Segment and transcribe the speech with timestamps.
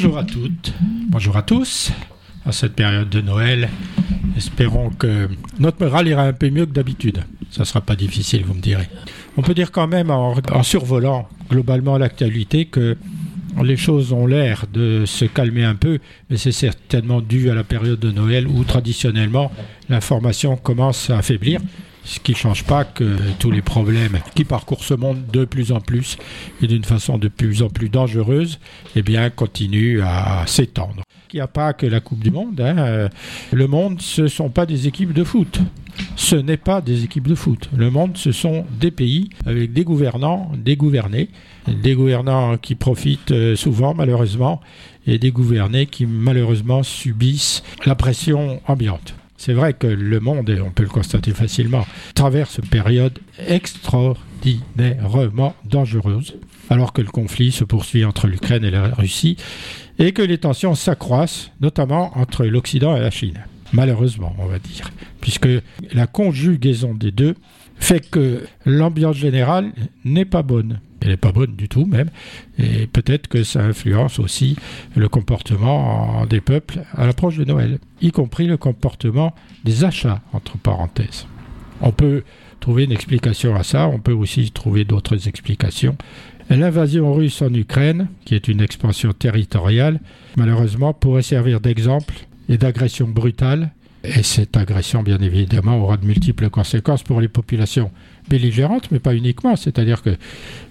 [0.00, 0.72] Bonjour à toutes,
[1.08, 1.90] bonjour à tous.
[2.46, 3.68] À cette période de Noël,
[4.36, 5.28] espérons que
[5.58, 7.24] notre morale ira un peu mieux que d'habitude.
[7.50, 8.88] Ça ne sera pas difficile, vous me direz.
[9.36, 12.96] On peut dire quand même, en, en survolant globalement l'actualité, que
[13.60, 15.98] les choses ont l'air de se calmer un peu,
[16.30, 19.50] mais c'est certainement dû à la période de Noël où traditionnellement
[19.88, 21.60] l'information commence à affaiblir.
[22.08, 25.72] Ce qui ne change pas que tous les problèmes qui parcourent ce monde de plus
[25.72, 26.16] en plus
[26.62, 28.58] et d'une façon de plus en plus dangereuse,
[28.96, 29.02] eh
[29.36, 31.02] continuent à s'étendre.
[31.34, 32.58] Il n'y a pas que la Coupe du Monde.
[32.62, 33.10] Hein.
[33.52, 35.60] Le monde, ce ne sont pas des équipes de foot.
[36.16, 37.68] Ce n'est pas des équipes de foot.
[37.76, 41.28] Le monde, ce sont des pays avec des gouvernants, des gouvernés,
[41.66, 44.62] des gouvernants qui profitent euh, souvent, malheureusement,
[45.06, 49.17] et des gouvernés qui, malheureusement, subissent la pression ambiante.
[49.38, 55.54] C'est vrai que le monde, et on peut le constater facilement, traverse une période extraordinairement
[55.64, 56.34] dangereuse,
[56.68, 59.36] alors que le conflit se poursuit entre l'Ukraine et la Russie,
[60.00, 63.44] et que les tensions s'accroissent, notamment entre l'Occident et la Chine.
[63.72, 65.46] Malheureusement, on va dire, puisque
[65.92, 67.36] la conjugaison des deux
[67.78, 69.70] fait que l'ambiance générale
[70.04, 70.80] n'est pas bonne.
[71.00, 72.10] Elle n'est pas bonne du tout même,
[72.58, 74.56] et peut-être que ça influence aussi
[74.96, 80.58] le comportement des peuples à l'approche de Noël, y compris le comportement des achats, entre
[80.58, 81.26] parenthèses.
[81.80, 82.24] On peut
[82.60, 85.96] trouver une explication à ça, on peut aussi trouver d'autres explications.
[86.50, 90.00] L'invasion russe en Ukraine, qui est une expansion territoriale,
[90.36, 92.14] malheureusement pourrait servir d'exemple
[92.48, 93.70] et d'agression brutale
[94.04, 97.90] et cette agression, bien évidemment, aura de multiples conséquences pour les populations
[98.28, 99.56] belligérantes, mais pas uniquement.
[99.56, 100.16] C'est-à-dire qu'il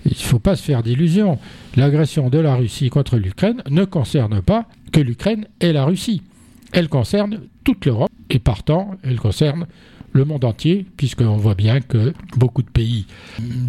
[0.06, 1.38] ne faut pas se faire d'illusions.
[1.76, 6.22] L'agression de la Russie contre l'Ukraine ne concerne pas que l'Ukraine et la Russie.
[6.72, 9.68] Elle concerne toute l'Europe et partant, elle concerne
[10.14, 13.06] le monde entier, puisqu'on voit bien que beaucoup de pays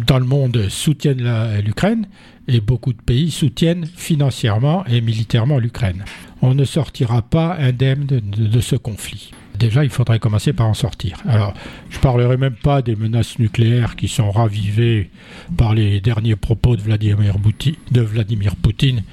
[0.07, 2.07] dans le monde soutiennent l'Ukraine
[2.47, 6.05] et beaucoup de pays soutiennent financièrement et militairement l'Ukraine.
[6.41, 11.17] On ne sortira pas indemne de ce conflit déjà, il faudrait commencer par en sortir.
[11.27, 11.53] Alors,
[11.89, 15.09] je ne parlerai même pas des menaces nucléaires qui sont ravivées
[15.57, 19.03] par les derniers propos de Vladimir, Poutine,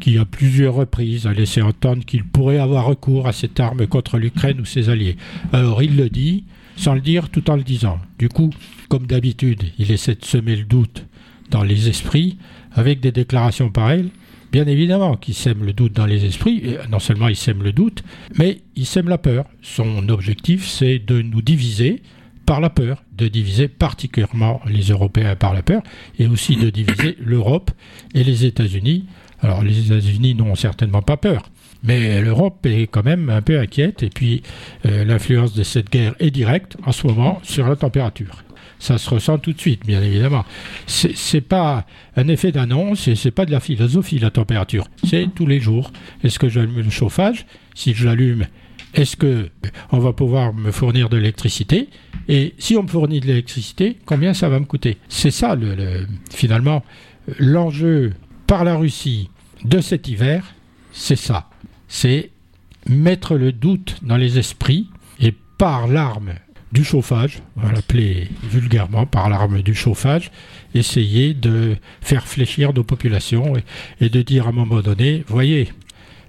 [0.00, 4.18] qui à plusieurs reprises a laissé entendre qu'il pourrait avoir recours à cette arme contre
[4.18, 5.16] l'Ukraine ou ses alliés.
[5.52, 6.44] Alors, il le dit,
[6.76, 8.00] sans le dire, tout en le disant.
[8.18, 8.50] Du coup,
[8.88, 11.04] comme d'habitude, il essaie de semer le doute
[11.50, 12.38] dans les esprits
[12.72, 14.10] avec des déclarations pareilles
[14.52, 16.76] bien évidemment, qui sème le doute dans les esprits.
[16.90, 18.02] Non seulement il sème le doute,
[18.36, 19.46] mais il sème la peur.
[19.62, 22.02] Son objectif, c'est de nous diviser
[22.46, 25.82] par la peur, de diviser particulièrement les Européens par la peur,
[26.18, 27.70] et aussi de diviser l'Europe
[28.14, 29.06] et les États-Unis.
[29.40, 31.48] Alors les États-Unis n'ont certainement pas peur,
[31.84, 34.42] mais l'Europe est quand même un peu inquiète, et puis
[34.84, 38.42] euh, l'influence de cette guerre est directe en ce moment sur la température
[38.80, 40.44] ça se ressent tout de suite, bien évidemment.
[40.86, 41.86] C'est pas
[42.16, 44.88] un effet d'annonce et c'est pas de la philosophie, la température.
[45.04, 45.92] C'est tous les jours.
[46.24, 47.46] Est-ce que j'allume le chauffage?
[47.74, 48.46] Si je l'allume,
[48.94, 49.50] est-ce que
[49.92, 51.88] on va pouvoir me fournir de l'électricité?
[52.28, 54.96] Et si on me fournit de l'électricité, combien ça va me coûter?
[55.08, 56.82] C'est ça, le, finalement,
[57.38, 58.14] l'enjeu
[58.46, 59.28] par la Russie
[59.64, 60.54] de cet hiver,
[60.90, 61.50] c'est ça.
[61.86, 62.30] C'est
[62.88, 64.88] mettre le doute dans les esprits
[65.20, 66.32] et par l'arme
[66.72, 67.72] du chauffage, on va
[68.44, 70.30] vulgairement par l'arme du chauffage,
[70.74, 73.54] essayer de faire fléchir nos populations
[74.00, 75.72] et, de dire à un moment donné, voyez,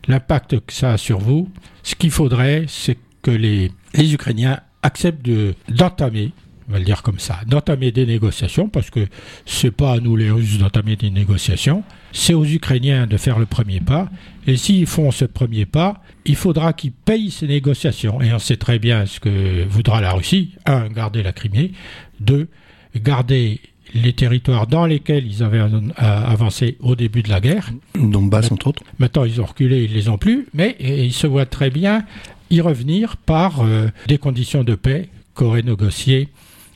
[0.08, 1.50] l'impact que ça a sur vous,
[1.84, 5.30] ce qu'il faudrait, c'est que les, les Ukrainiens acceptent
[5.70, 6.32] d'entamer
[6.70, 9.06] on va le dire comme ça, d'entamer des négociations, parce que
[9.46, 13.46] c'est pas à nous les Russes d'entamer des négociations, c'est aux Ukrainiens de faire le
[13.46, 14.10] premier pas,
[14.48, 18.58] et s'ils font ce premier pas, il faudra qu'ils payent ces négociations, et on sait
[18.58, 21.72] très bien ce que voudra la Russie, un, garder la Crimée,
[22.20, 22.48] deux,
[22.96, 23.60] garder
[23.94, 25.62] les territoires dans lesquels ils avaient
[25.98, 27.70] avancé au début de la guerre.
[27.96, 28.84] Donbass, entre autres.
[29.00, 32.06] Maintenant, ils ont reculé, ils les ont plus, mais ils se voient très bien
[32.50, 36.30] y revenir par euh, des conditions de paix qu'aurait négociées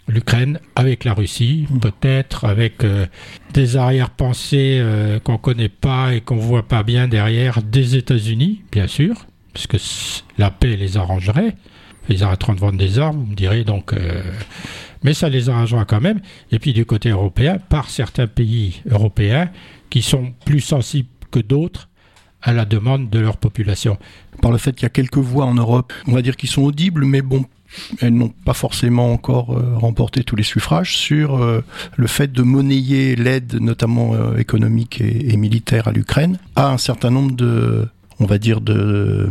[0.08, 3.06] l'Ukraine avec la Russie, peut-être avec euh,
[3.54, 7.96] des arrière-pensées euh, qu'on ne connaît pas et qu'on ne voit pas bien derrière des
[7.96, 9.78] États-Unis, bien sûr, parce que
[10.38, 11.56] la paix les arrangerait.
[12.08, 13.94] Ils arrêteront de vendre des armes, vous me direz, donc.
[13.94, 14.22] Euh,
[15.04, 16.20] mais ça les arrangera quand même.
[16.52, 19.50] Et puis du côté européen, par certains pays européens
[19.90, 21.90] qui sont plus sensibles que d'autres
[22.42, 23.98] à la demande de leur population.
[24.42, 26.64] Par le fait qu'il y a quelques voix en Europe, on va dire qui sont
[26.64, 27.46] audibles, mais bon,
[28.02, 31.64] elles n'ont pas forcément encore euh, remporté tous les suffrages sur euh,
[31.96, 37.12] le fait de monnayer l'aide, notamment euh, économique et, militaire à l'Ukraine, à un certain
[37.12, 37.88] nombre de,
[38.20, 39.30] on va dire, de,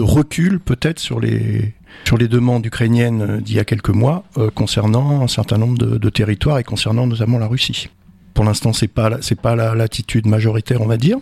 [0.00, 5.28] recul peut-être sur les sur les demandes ukrainiennes d'il y a quelques mois concernant un
[5.28, 7.88] certain nombre de, de, territoires et concernant notamment la Russie.
[8.34, 11.16] Pour l'instant, c'est pas c'est pas l'attitude majoritaire, on va dire.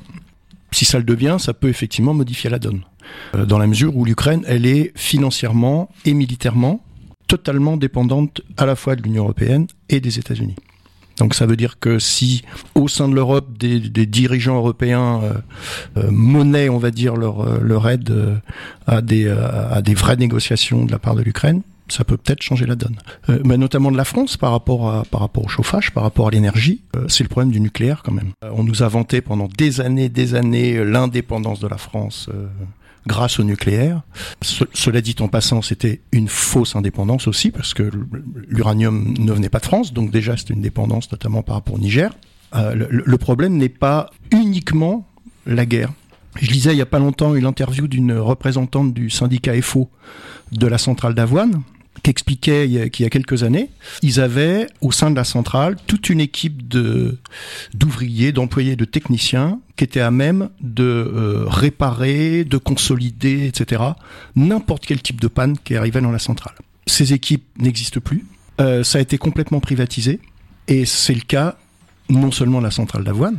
[0.74, 2.82] Si ça le devient, ça peut effectivement modifier la donne.
[3.34, 6.84] Euh, dans la mesure où l'Ukraine, elle est financièrement et militairement
[7.26, 10.56] totalement dépendante à la fois de l'Union européenne et des États-Unis.
[11.18, 12.42] Donc ça veut dire que si
[12.74, 15.32] au sein de l'Europe des, dirigeants européens euh,
[15.96, 18.40] euh, monnaient, on va dire, leur, aide
[18.86, 22.66] à, des, à des vraies négociations de la part de l'Ukraine, ça peut peut-être changer
[22.66, 22.96] la donne.
[23.44, 26.30] mais notamment de la France par rapport, à, par rapport au chauffage, par rapport à
[26.30, 28.32] l'énergie, c'est le problème du nucléaire quand même.
[28.42, 32.30] on nous a vanté pendant des années, des années l'indépendance de la France
[33.06, 34.02] grâce au nucléaire.
[34.42, 37.90] cela dit en passant, c'était une fausse indépendance aussi, parce que
[38.48, 41.78] l'uranium ne venait pas de France, donc déjà c'était une dépendance notamment par rapport au
[41.78, 42.14] Niger.
[42.54, 45.08] Euh, le, problème n'est pas uniquement
[45.46, 45.92] la guerre.
[46.36, 49.90] Je lisais il y a pas longtemps une interview d'une représentante du syndicat FO
[50.52, 51.62] de la centrale d'Avoine,
[52.02, 53.70] qu'expliquait qu'il y a quelques années,
[54.02, 56.68] ils avaient au sein de la centrale toute une équipe
[57.74, 63.82] d'ouvriers, d'employés, de techniciens qui étaient à même de euh, réparer, de consolider, etc.
[64.36, 66.54] n'importe quel type de panne qui arrivait dans la centrale.
[66.86, 68.26] Ces équipes n'existent plus.
[68.60, 70.20] Euh, ça a été complètement privatisé
[70.68, 71.56] et c'est le cas
[72.08, 73.38] non seulement de la centrale d'Avoine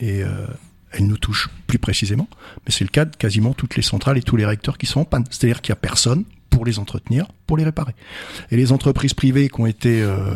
[0.00, 0.46] et euh,
[0.90, 2.28] elle nous touche plus précisément,
[2.66, 5.00] mais c'est le cas de quasiment toutes les centrales et tous les réacteurs qui sont
[5.00, 5.24] en panne.
[5.30, 7.94] C'est-à-dire qu'il n'y a personne pour les entretenir, pour les réparer.
[8.52, 10.34] Et les entreprises privées qui ont été, euh,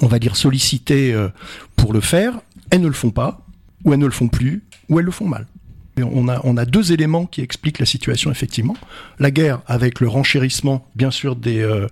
[0.00, 1.28] on va dire, sollicitées euh,
[1.76, 2.40] pour le faire,
[2.70, 3.46] elles ne le font pas,
[3.84, 5.46] ou elles ne le font plus, ou elles le font mal.
[6.02, 8.76] On a, on a deux éléments qui expliquent la situation, effectivement.
[9.18, 11.86] La guerre avec le renchérissement, bien sûr, des, euh,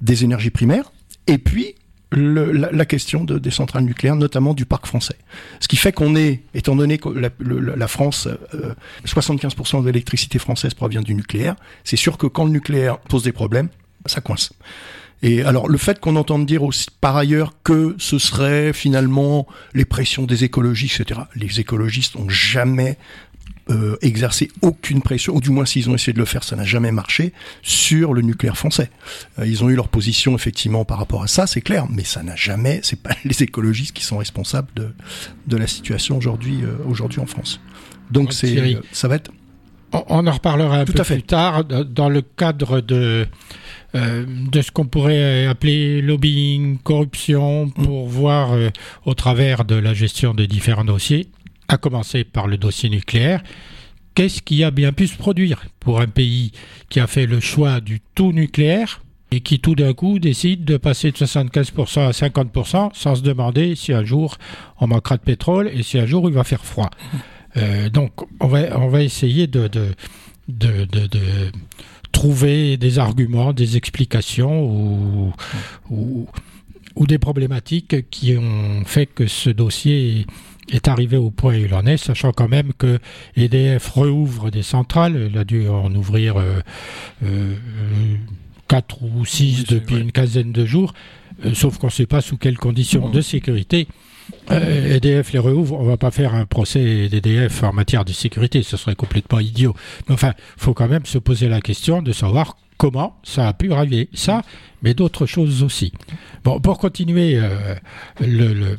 [0.00, 0.90] des énergies primaires,
[1.26, 1.74] et puis
[2.10, 5.16] le, la, question de, des centrales nucléaires, notamment du parc français.
[5.60, 8.28] Ce qui fait qu'on est, étant donné que la, la France,
[9.06, 13.22] 75% euh, de l'électricité française provient du nucléaire, c'est sûr que quand le nucléaire pose
[13.22, 13.68] des problèmes,
[14.06, 14.52] ça coince.
[15.22, 19.84] Et alors le fait qu'on entende dire aussi par ailleurs que ce serait finalement les
[19.84, 21.20] pressions des écologistes, etc.
[21.34, 22.96] Les écologistes n'ont jamais
[23.70, 26.64] euh, exercer aucune pression, ou du moins s'ils ont essayé de le faire, ça n'a
[26.64, 27.32] jamais marché,
[27.62, 28.90] sur le nucléaire français.
[29.38, 32.24] Euh, ils ont eu leur position effectivement par rapport à ça, c'est clair, mais ça
[32.24, 34.88] n'a jamais, c'est pas les écologistes qui sont responsables de,
[35.46, 37.60] de la situation aujourd'hui euh, aujourd'hui en France.
[38.10, 39.30] Donc c'est ça va être...
[39.92, 43.26] On, en reparlera un peu plus tard dans le cadre de...
[43.94, 47.72] de ce qu'on pourrait appeler lobbying, corruption, mmh.
[47.72, 48.56] pour voir
[49.04, 51.28] au travers de la gestion des différents dossiers
[51.70, 53.42] à commencer par le dossier nucléaire,
[54.16, 56.50] qu'est-ce qui a bien pu se produire pour un pays
[56.88, 60.76] qui a fait le choix du tout nucléaire et qui tout d'un coup décide de
[60.76, 64.36] passer de 75% à 50% sans se demander si un jour
[64.80, 66.90] on manquera de pétrole et si un jour il va faire froid?
[67.56, 69.94] Euh, donc on va, on va essayer de, de,
[70.48, 71.52] de, de,
[72.10, 75.32] trouver des arguments, des explications ou,
[75.88, 76.26] ou,
[77.06, 80.26] des problématiques qui ont fait que ce dossier
[80.86, 82.98] arrivé au point où il en est, sachant quand même que
[83.36, 85.28] EDF rouvre des centrales.
[85.30, 86.60] Il a dû en ouvrir euh,
[87.24, 87.54] euh,
[88.68, 90.94] 4 ou 6 depuis une quinzaine de jours,
[91.44, 93.88] euh, sauf qu'on ne sait pas sous quelles conditions de sécurité.
[94.48, 98.62] EDF euh, les rouvre, on va pas faire un procès d'EDF en matière de sécurité,
[98.62, 99.74] ce serait complètement idiot.
[100.08, 103.52] Mais enfin, il faut quand même se poser la question de savoir comment ça a
[103.52, 104.08] pu arriver.
[104.14, 104.42] Ça,
[104.82, 105.92] mais d'autres choses aussi.
[106.44, 107.40] Bon, pour continuer
[108.20, 108.76] le,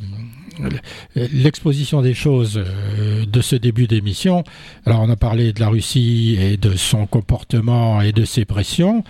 [1.15, 4.43] l'exposition des choses euh, de ce début d'émission.
[4.85, 9.03] Alors on a parlé de la Russie et de son comportement et de ses pressions.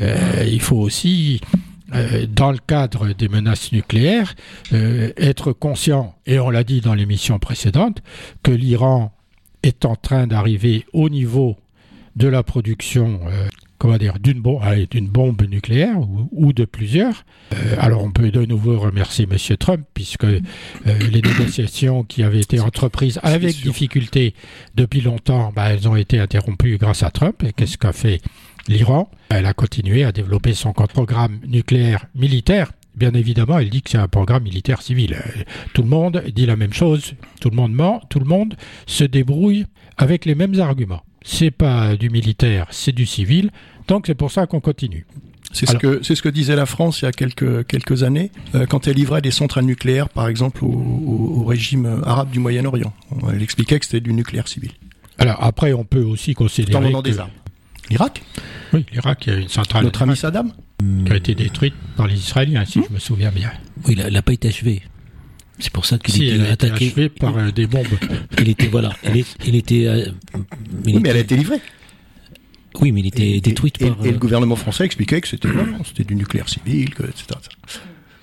[0.00, 1.40] Euh, il faut aussi
[1.94, 4.34] euh, dans le cadre des menaces nucléaires,
[4.72, 8.02] être conscient, et on l'a dit dans l'émission précédente,
[8.42, 9.12] que l'Iran
[9.62, 11.56] est en train d'arriver au niveau
[12.16, 13.20] de la production
[13.78, 15.96] comment dire, d'une bombe, d'une bombe nucléaire
[16.32, 17.24] ou, de plusieurs.
[17.52, 19.56] Euh, alors on peut de nouveau remercier M.
[19.56, 20.40] Trump puisque euh,
[20.84, 24.34] les négociations qui avaient été entreprises avec difficulté
[24.74, 27.42] depuis longtemps, bah, elles ont été interrompues grâce à Trump.
[27.44, 28.20] Et qu'est-ce qu'a fait
[28.66, 29.10] l'Iran?
[29.30, 32.72] Elle a continué à développer son programme nucléaire militaire.
[32.96, 35.14] Bien évidemment, elle dit que c'est un programme militaire civil.
[35.14, 35.42] Euh,
[35.72, 38.56] tout le monde dit la même chose, tout le monde ment, tout le monde
[38.86, 39.66] se débrouille
[39.96, 43.50] avec les mêmes arguments c'est pas du militaire, c'est du civil.
[43.86, 45.06] Donc c'est pour ça qu'on continue.
[45.52, 48.30] C'est ce que c'est ce que disait la France il y a quelques quelques années
[48.54, 52.92] euh, quand elle livrait des centrales nucléaires, par exemple au, régime arabe du Moyen-Orient.
[53.32, 54.72] Elle expliquait que c'était du nucléaire civil.
[55.18, 57.02] Alors après, on peut aussi considérer que...
[57.02, 57.30] des armes.
[57.90, 58.22] L'Irak?
[58.72, 59.84] Oui, l'Irak, il y a une centrale.
[59.84, 60.52] Notre ami Saddam?
[61.06, 63.50] Qui a été détruite par les Israéliens, si hmm je me souviens bien.
[63.86, 64.82] Oui, elle n'a pas été achevée.
[65.58, 67.86] C'est pour ça qu'il si, était attaqué par euh, des bombes.
[68.38, 68.90] Il était voilà,
[69.44, 69.86] il, était.
[69.86, 70.06] Euh,
[70.84, 71.60] oui, mais elle a été livrée.
[72.80, 73.88] Oui, mais il était détruit par.
[74.04, 75.48] Et, le euh, gouvernement français expliquait que c'était
[75.84, 77.26] c'était du nucléaire civil, que, etc.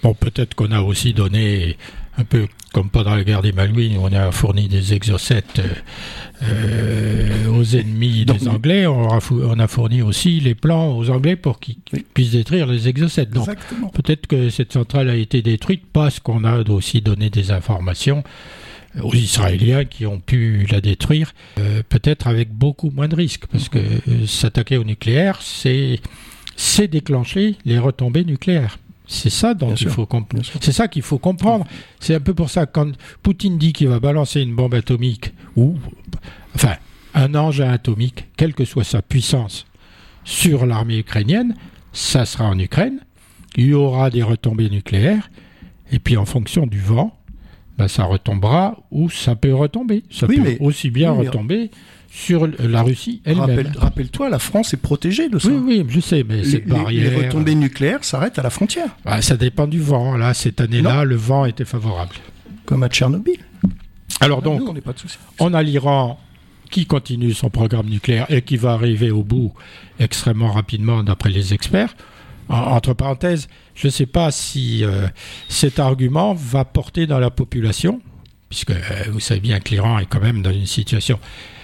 [0.02, 1.78] Bon, peut-être qu'on a aussi donné
[2.18, 5.62] un peu comme pendant la guerre des Malouines, où on a fourni des exocètes
[6.44, 11.10] euh, aux ennemis des Anglais, on a, fou- on a fourni aussi les plans aux
[11.10, 12.06] Anglais pour qu'ils Oui.
[12.14, 13.30] puissent détruire les exocètes.
[13.32, 13.48] Donc,
[13.94, 18.24] peut-être que cette centrale a été détruite parce qu'on a aussi donné des informations
[19.02, 23.68] aux Israéliens qui ont pu la détruire, euh, peut-être avec beaucoup moins de risques, parce
[23.70, 26.00] que euh, s'attaquer au nucléaire, c'est
[26.90, 28.78] déclencher les retombées nucléaires.
[29.08, 29.92] C'est ça dont Bien il sûr.
[29.92, 30.60] faut comp- Bien sûr.
[30.62, 31.66] c'est ça qu'il faut comprendre.
[32.00, 32.92] C'est un peu pour ça que quand
[33.24, 35.76] Poutine dit qu'il va balancer une bombe atomique ou
[36.56, 36.76] enfin
[37.14, 39.66] un engin atomique, quelle que soit sa puissance,
[40.24, 41.56] sur l'armée ukrainienne,
[41.94, 43.00] ça sera en Ukraine.
[43.58, 45.30] Il y aura des retombées nucléaires
[45.92, 47.16] et puis en fonction du vent,
[47.78, 50.04] ben, ça retombera ou ça peut retomber.
[50.10, 51.72] Ça Oui, peut mais- aussi bien oui, retomber
[52.18, 53.42] sur la Russie elle-même.
[53.50, 55.50] Rappelle- Rappelle-toi, la France est protégée de ça.
[55.50, 57.12] Oui, oui, je sais, mais Les, cette barrière.
[57.20, 60.16] les retombées nucléaires s'arrêtent à la frontière, Ah, ça dépend du vent.
[60.16, 62.16] Là, cette année-là, le vent était favorable.
[62.66, 63.38] comme à Tchernobyl.
[64.22, 65.18] Alors donc, Nous, on n'est pas de souci.
[65.40, 66.18] on a l'Iran
[66.72, 69.54] qui continue son programme nucléaire et qui va arriver au bout
[70.00, 71.96] extrêmement rapidement, d'après les experts.
[72.50, 75.08] En- entre parenthèses, je ne sais pas si euh,
[75.50, 78.02] cet argument va porter dans la population,
[78.50, 81.55] puisque euh, vous savez bien que l'Iran est quand même dans une situation euh,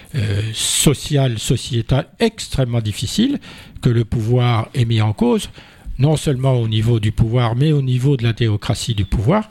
[0.52, 3.38] sociale, sociétale extrêmement difficile,
[3.80, 5.48] que le pouvoir est mis en cause,
[5.98, 9.48] non seulement au niveau du pouvoir, mais au niveau de la théocratie du pouvoir.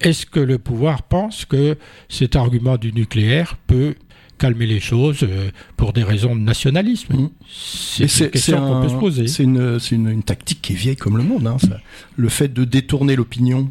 [0.00, 1.76] Est-ce que le pouvoir pense que
[2.08, 3.94] cet argument du nucléaire peut
[4.38, 7.14] calmer les choses euh, pour des raisons de nationalisme?
[7.14, 7.30] Mhm.
[7.50, 9.26] C'est une question qu'on peut se poser.
[9.28, 11.46] C'est une, c'est une- une tactique qui est vieille comme le monde.
[11.46, 11.80] hein, ça.
[12.16, 13.70] Le fait de détourner l'opinion,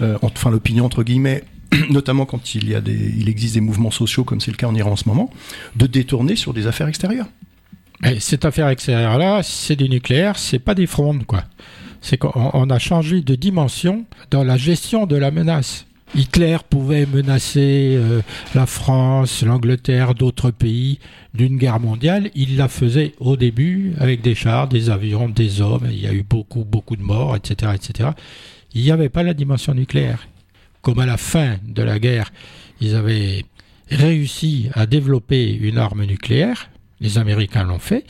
[0.00, 1.42] euh, enfin l'opinion entre guillemets,
[1.90, 4.66] notamment quand il y a des, il existe des mouvements sociaux comme c'est le cas
[4.66, 5.30] en Iran en ce moment,
[5.76, 7.28] de détourner sur des affaires extérieures.
[8.18, 11.44] Cette affaire extérieure-là, c'est du nucléaire, c'est pas des frondes, quoi.
[12.02, 15.86] C'est qu'on on a changé de dimension dans la gestion de la menace.
[16.14, 18.20] Hitler pouvait menacer euh,
[18.54, 20.98] la France, l'Angleterre, d'autres pays
[21.32, 22.30] d'une guerre mondiale.
[22.34, 25.88] Il la faisait au début avec des chars, des avions, des hommes.
[25.90, 28.10] Il y a eu beaucoup, beaucoup de morts, etc., etc.
[28.74, 30.28] Il n'y avait pas la dimension nucléaire.
[30.84, 32.30] Comme à la fin de la guerre,
[32.80, 33.44] ils avaient
[33.90, 36.70] réussi à développer une arme nucléaire.
[37.00, 38.04] Les Américains l'ont fait.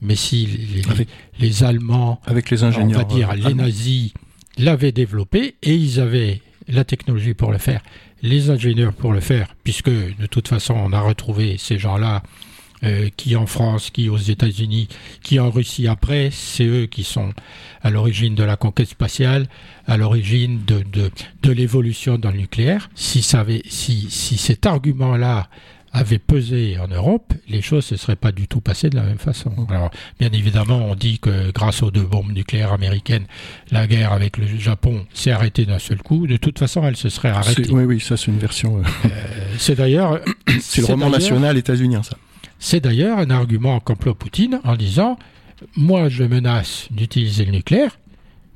[0.00, 1.08] Mais si les, Avec-
[1.40, 2.98] les Allemands, Avec les on ingénieurs.
[3.00, 4.12] va dire euh, les nazis,
[4.56, 7.80] l'avaient développé et ils avaient la technologie pour le faire,
[8.22, 12.22] les ingénieurs pour le faire, puisque de toute façon on a retrouvé ces gens-là
[12.84, 14.88] euh, qui en France, qui aux États-Unis,
[15.22, 17.32] qui en Russie après, c'est eux qui sont
[17.82, 19.46] à l'origine de la conquête spatiale,
[19.86, 21.10] à l'origine de, de,
[21.42, 22.90] de l'évolution dans le nucléaire.
[22.94, 25.48] Si, ça avait, si, si cet argument-là
[25.90, 29.04] avait pesé en Europe, les choses ne se seraient pas du tout passées de la
[29.04, 29.50] même façon.
[29.70, 33.24] Alors, bien évidemment, on dit que grâce aux deux bombes nucléaires américaines,
[33.70, 36.26] la guerre avec le Japon s'est arrêtée d'un seul coup.
[36.26, 37.66] De toute façon, elle se serait arrêtée.
[37.70, 38.78] Oui, oui, ça c'est une version.
[38.78, 39.08] euh,
[39.56, 40.20] C'est d'ailleurs,
[40.60, 42.18] c'est le roman national états-unien, ça.
[42.58, 45.18] C'est d'ailleurs un argument qu'emploie Poutine en disant
[45.76, 47.98] Moi, je menace d'utiliser le nucléaire,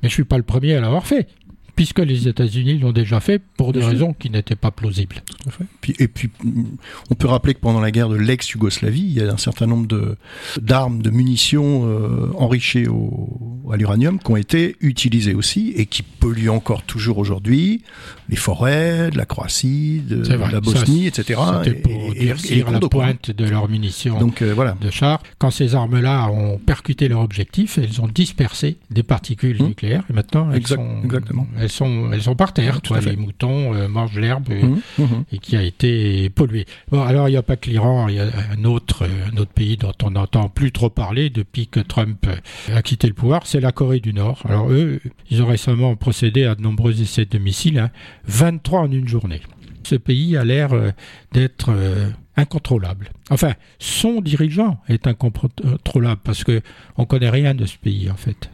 [0.01, 1.27] mais je suis pas le premier à l'avoir fait,
[1.75, 5.17] puisque les États-Unis l'ont déjà fait pour des raisons qui n'étaient pas plausibles.
[5.25, 5.65] Tout à fait.
[5.81, 6.63] Puis, et puis, mm,
[7.09, 9.87] on peut rappeler que pendant la guerre de l'ex-Yougoslavie, il y a un certain nombre
[9.87, 10.17] de
[10.61, 16.03] d'armes, de munitions euh, enrichies au, à l'uranium qui ont été utilisées aussi et qui
[16.03, 17.81] polluent encore toujours aujourd'hui
[18.29, 21.39] les forêts de la Croatie, de, la ça, Bosnie, etc.
[21.63, 24.19] C'était pour et, et- la pointe de leurs munitions.
[24.19, 24.75] Donc euh, voilà.
[24.81, 25.21] de chars.
[25.39, 29.67] Quand ces armes-là ont percuté leur objectif, elles ont dispersé des particules Mmh.
[29.67, 31.47] nucléaires et maintenant elles, Exact- sont, exactement.
[31.59, 32.81] elles, sont, elles sont par terre.
[32.85, 32.99] Quoi.
[32.99, 35.23] Les moutons euh, mangent l'herbe euh, Mhm, mhm.
[35.31, 36.65] et qui a été pollué.
[36.91, 39.51] Bon, alors il n'y a pas que l'Iran, il y a un autre, un autre
[39.51, 43.45] pays dont on n'entend plus trop parler depuis que Trump euh, a quitté le pouvoir,
[43.45, 44.41] c'est la Corée du Nord.
[44.45, 47.89] Alors eux, ils ont récemment procédé à de nombreux essais de missiles, hein,
[48.25, 49.41] 23 en une journée.
[49.83, 50.91] Ce pays a l'air euh,
[51.33, 53.11] d'être euh, incontrôlable.
[53.29, 56.61] Enfin, son dirigeant est incontrôlable parce que
[56.97, 58.49] on connaît rien de ce pays en fait.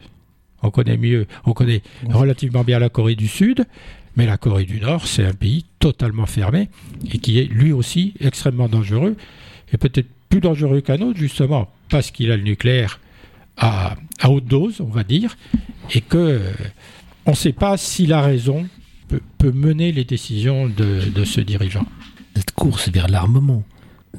[0.62, 3.64] On connaît mieux, on connaît relativement bien la Corée du Sud,
[4.16, 6.68] mais la Corée du Nord, c'est un pays totalement fermé
[7.10, 9.16] et qui est lui aussi extrêmement dangereux
[9.72, 13.00] et peut-être plus dangereux qu'un autre justement parce qu'il a le nucléaire
[13.56, 15.36] à, haute dose, on va dire,
[15.92, 16.40] et que
[17.26, 18.66] on ne sait pas si la raison
[19.38, 21.84] peut, mener les décisions de, ce dirigeant.
[22.34, 23.64] Cette course vers l'armement.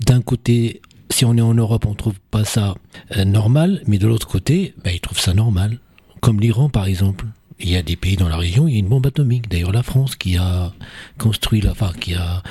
[0.05, 2.75] D'un côté, si on est en Europe, on trouve pas ça
[3.17, 5.79] euh, normal, mais de l'autre côté, bah, ils trouvent ça normal.
[6.21, 7.25] Comme l'Iran, par exemple.
[7.61, 9.49] Il y a des pays dans la région, il y a une bombe atomique.
[9.49, 10.73] D'ailleurs, la France qui a
[11.17, 12.41] construit, la, enfin, qui a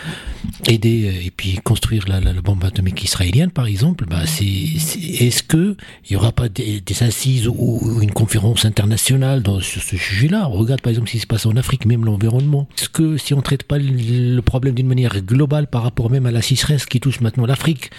[0.67, 4.07] aidé euh, et puis construire la, bombe atomique israélienne, par exemple.
[4.09, 5.77] Bah, c'est, est-ce que
[6.09, 10.47] il y aura pas des, des assises ou, une conférence internationale sur ce sujet-là?
[10.47, 12.69] Regarde par exemple ce qui se passe en Afrique, même l'environnement.
[12.79, 16.31] Est-ce que si on traite pas le problème d'une manière globale par rapport même à
[16.31, 17.91] la sécheresse qui touche maintenant l'Afrique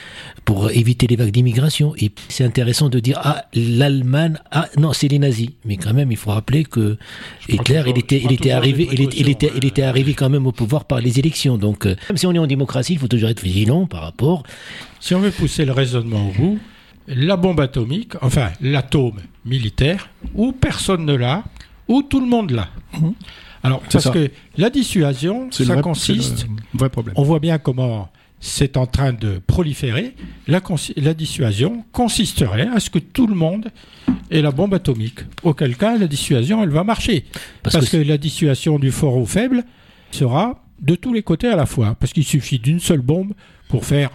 [0.46, 5.08] pour éviter les vagues d'immigration, et c'est intéressant de dire ah l'Allemagne, ah non c'est
[5.08, 6.98] les nazis, mais quand même il faut rappeler que
[7.48, 10.48] Hitler, il était, il était arrivé, il était, il était, il était arrivé quand même
[10.48, 11.58] au pouvoir par les élections.
[11.58, 14.44] Donc, euh, même si on est en démocratie, il faut toujours être vigilant par rapport.
[15.00, 16.60] Si on veut pousser le raisonnement au bout,
[17.08, 21.44] la bombe atomique, enfin l'atome militaire, où personne ne l'a,
[21.88, 22.70] où tout le monde l'a.
[22.94, 23.14] Mhm.
[23.64, 26.48] Alors, parce que la dissuasion, ça consiste.
[26.74, 27.14] Vrai problème.
[27.18, 28.10] On voit bien comment
[28.42, 30.16] c'est en train de proliférer,
[30.48, 33.70] la, dissuasion consisterait à ce que tout le monde
[34.32, 35.20] ait la bombe atomique.
[35.44, 37.26] Auquel cas, la dissuasion, elle va marcher.
[37.62, 39.64] Parce, que, la dissuasion du fort au faible
[40.10, 41.96] sera de tous les côtés à la fois.
[42.00, 43.34] Parce qu'il suffit d'une seule bombe
[43.70, 44.10] pour faire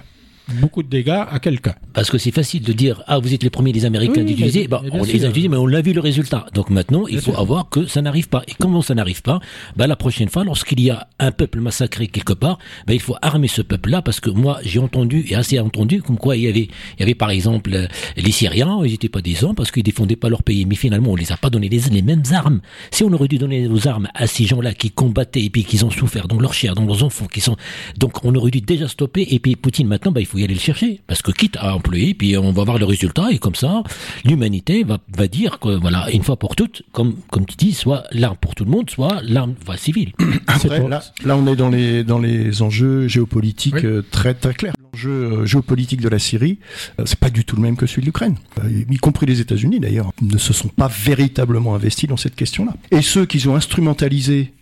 [0.60, 1.74] beaucoup de dégâts à quelqu'un.
[1.92, 4.82] Parce que c'est facile de dire ah vous êtes les premiers les Américains d'utiliser, bah,
[4.92, 6.46] on les a utilisés mais on l'a vu le résultat.
[6.54, 8.42] Donc maintenant il faut avoir que ça n'arrive pas.
[8.48, 9.40] Et comment ça n'arrive pas?
[9.76, 13.16] Bah la prochaine fois lorsqu'il y a un peuple massacré quelque part, bah, il faut
[13.22, 16.48] armer ce peuple-là parce que moi j'ai entendu et assez entendu comme quoi il y
[16.48, 17.86] avait il y avait par exemple euh,
[18.16, 21.12] les Syriens ils n'étaient pas des hommes parce qu'ils défendaient pas leur pays mais finalement
[21.12, 22.60] on les a pas donné les, les mêmes armes.
[22.90, 25.82] Si on aurait dû donner nos armes à ces gens-là qui combattaient et puis qui
[25.82, 27.56] ont souffert dans leur chair, dans leurs enfants qui sont
[27.98, 30.54] donc on aurait dû déjà stopper et puis Poutine maintenant bah il faut y aller
[30.54, 31.00] le chercher.
[31.06, 33.82] Parce que quitte à employer, puis on va voir le résultat, et comme ça,
[34.24, 38.04] l'humanité va, va dire que, voilà, une fois pour toutes, comme, comme tu dis, soit
[38.12, 40.12] l'arme pour tout le monde, soit l'arme civile.
[40.46, 44.74] Après, là, là, on est dans les, dans les enjeux géopolitiques euh, très, très clairs.
[44.92, 46.58] L'enjeu euh, géopolitique de la Syrie,
[47.00, 48.36] euh, c'est pas du tout le même que celui de l'Ukraine.
[48.68, 52.74] y compris les États-Unis, d'ailleurs, ne se sont pas véritablement investis dans cette question-là.
[52.90, 54.52] Et ceux qui ont instrumentalisé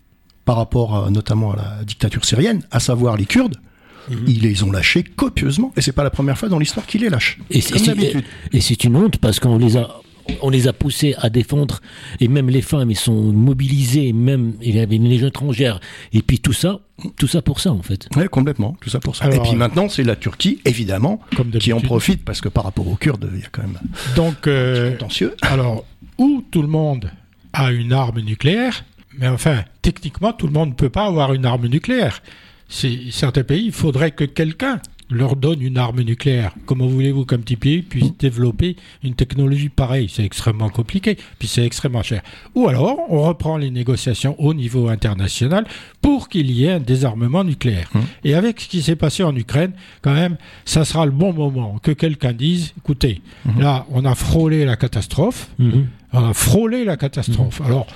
[0.44, 3.56] par rapport notamment à la dictature syrienne, à savoir les Kurdes,
[4.08, 4.24] Mhm.
[4.26, 5.72] Ils les ont lâchés copieusement.
[5.76, 7.38] Et c'est pas la première fois dans l'histoire qu'ils les lâchent.
[7.50, 7.60] Et
[8.60, 10.00] c'est une honte parce qu'on les a
[10.42, 11.80] on les a poussés à défendre,
[12.20, 15.80] et même les femmes, ils sont mobilisées, même il y avait une légion étrangère,
[16.12, 16.80] et puis tout ça,
[17.16, 18.08] tout ça pour ça en fait.
[18.16, 19.30] Oui, complètement, tout ça pour ça.
[19.30, 21.20] et puis maintenant, c'est la Turquie, évidemment,
[21.60, 23.78] qui en profite, parce que par rapport aux Kurdes, il y a quand même.
[24.16, 24.96] Donc, euh,
[25.42, 25.84] alors,
[26.18, 27.10] où tout le monde
[27.52, 28.84] a une arme nucléaire,
[29.18, 32.20] mais enfin, techniquement, tout le monde ne peut pas avoir une arme nucléaire
[32.68, 36.52] certains pays, il faudrait que quelqu'un leur donne une arme nucléaire.
[36.66, 40.10] Comment voulez-vous qu'un petit pays puisse développer une technologie pareille?
[40.12, 42.22] C'est extrêmement compliqué, puis c'est extrêmement cher.
[42.54, 45.66] Ou alors, on reprend les négociations au niveau international
[46.00, 47.90] pour qu'il y ait un désarmement nucléaire.
[47.94, 48.02] Hum.
[48.24, 49.72] Et avec ce qui s'est passé en Ukraine,
[50.02, 53.60] quand même, ça sera le bon moment que quelqu'un dise, écoutez, hum.
[53.60, 55.86] là, on a frôlé la catastrophe, hum.
[56.12, 57.60] on a frôlé la catastrophe.
[57.64, 57.86] Alors,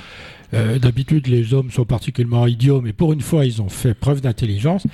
[0.55, 4.21] euh, d'habitude, les hommes sont particulièrement idiots, mais pour une fois, ils ont fait preuve
[4.21, 4.87] d'intelligence.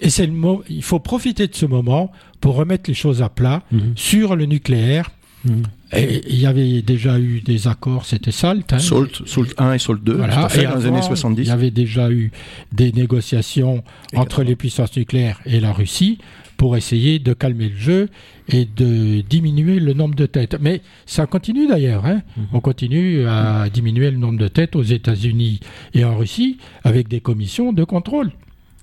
[0.00, 0.34] Et c'est le
[0.68, 3.92] il faut profiter de ce moment pour remettre les choses à plat mhm.
[3.96, 5.10] sur le nucléaire.
[5.44, 5.62] Mhm.
[5.92, 8.64] il y avait déjà eu des accords, c'était SALT.
[8.72, 8.78] Hein.
[8.78, 10.48] SALT, SALT 1 et SALT 2, voilà.
[10.48, 11.42] fait, dans les années 70.
[11.42, 12.32] Il y avait déjà eu
[12.72, 13.84] des négociations
[14.16, 16.18] entre les puissances nucléaires et la Russie
[16.64, 18.08] pour essayer de calmer le jeu
[18.48, 20.56] et de diminuer le nombre de têtes.
[20.62, 22.06] Mais ça continue d'ailleurs.
[22.06, 22.22] Hein.
[22.38, 22.46] Mhm.
[22.54, 25.60] On continue à diminuer le nombre de têtes aux États-Unis
[25.92, 28.32] et en Russie avec des commissions de contrôle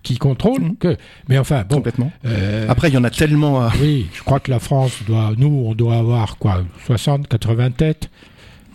[0.04, 0.76] qui contrôlent mhm.
[0.76, 0.96] que.
[1.28, 1.78] Mais enfin, bon.
[1.78, 2.12] Complètement.
[2.24, 3.64] Euh, Après, il y en a tellement.
[3.64, 3.72] À...
[3.82, 5.34] Oui, je crois que la France doit.
[5.36, 8.12] Nous, on doit avoir quoi 60, 80 têtes.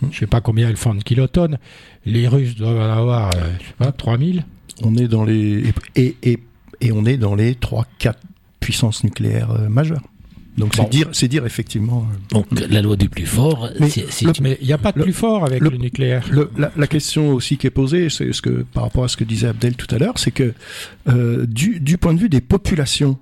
[0.01, 0.09] Mhm.
[0.11, 1.59] Je sais pas combien elles font de kilotonnes.
[2.05, 4.43] Les Russes doivent en avoir, euh, je sais pas, 3000.
[4.83, 5.63] On est dans les.
[5.95, 6.39] Et, et,
[6.81, 8.19] et on est dans les 3, 4
[8.67, 10.03] puissances nucléaires euh, majeures.
[10.57, 12.05] Donc c'est dire, c'est dire effectivement.
[12.11, 13.69] Euh, Donc la loi du plus fort.
[13.79, 16.27] Mais il n'y a pas de plus fort avec le, nucléaire.
[16.57, 19.47] la, question aussi qui est posée, c'est ce que par rapport à ce que disait
[19.47, 20.53] Abdel tout à l'heure, c'est que
[21.07, 23.17] euh, du, du, point de vue des populations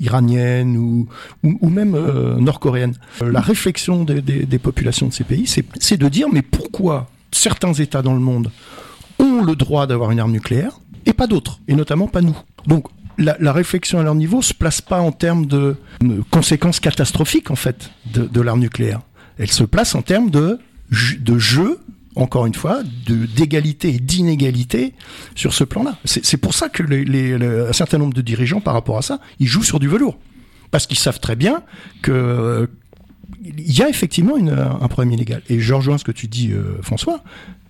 [0.00, 1.08] iraniennes ou,
[1.42, 6.08] ou, même euh, nord-coréennes, la réflexion des, des, des, populations de ces pays, c'est de
[6.08, 8.50] dire mais pourquoi certains États dans le monde
[9.18, 12.36] ont le droit d'avoir une arme nucléaire et pas d'autres, et notamment pas nous.
[12.66, 12.86] Donc
[13.18, 15.76] la, réflexion à leur niveau se place pas en termes de,
[16.30, 19.00] conséquences catastrophiques en fait de, l'arme nucléaire.
[19.38, 20.58] Elle se place en termes de,
[20.90, 21.78] jeu,
[22.14, 24.94] encore une fois, d'égalité et d'inégalité
[25.34, 25.98] sur ce plan-là.
[26.04, 26.82] C'est pour ça que
[27.68, 30.18] un certain nombre de dirigeants, par rapport à ça, ils jouent sur du velours,
[30.70, 31.62] parce qu'ils savent très bien
[32.02, 32.68] que
[33.44, 35.42] il y a effectivement un problème illégal.
[35.48, 37.22] Et je rejoins ce que tu dis, euh, François,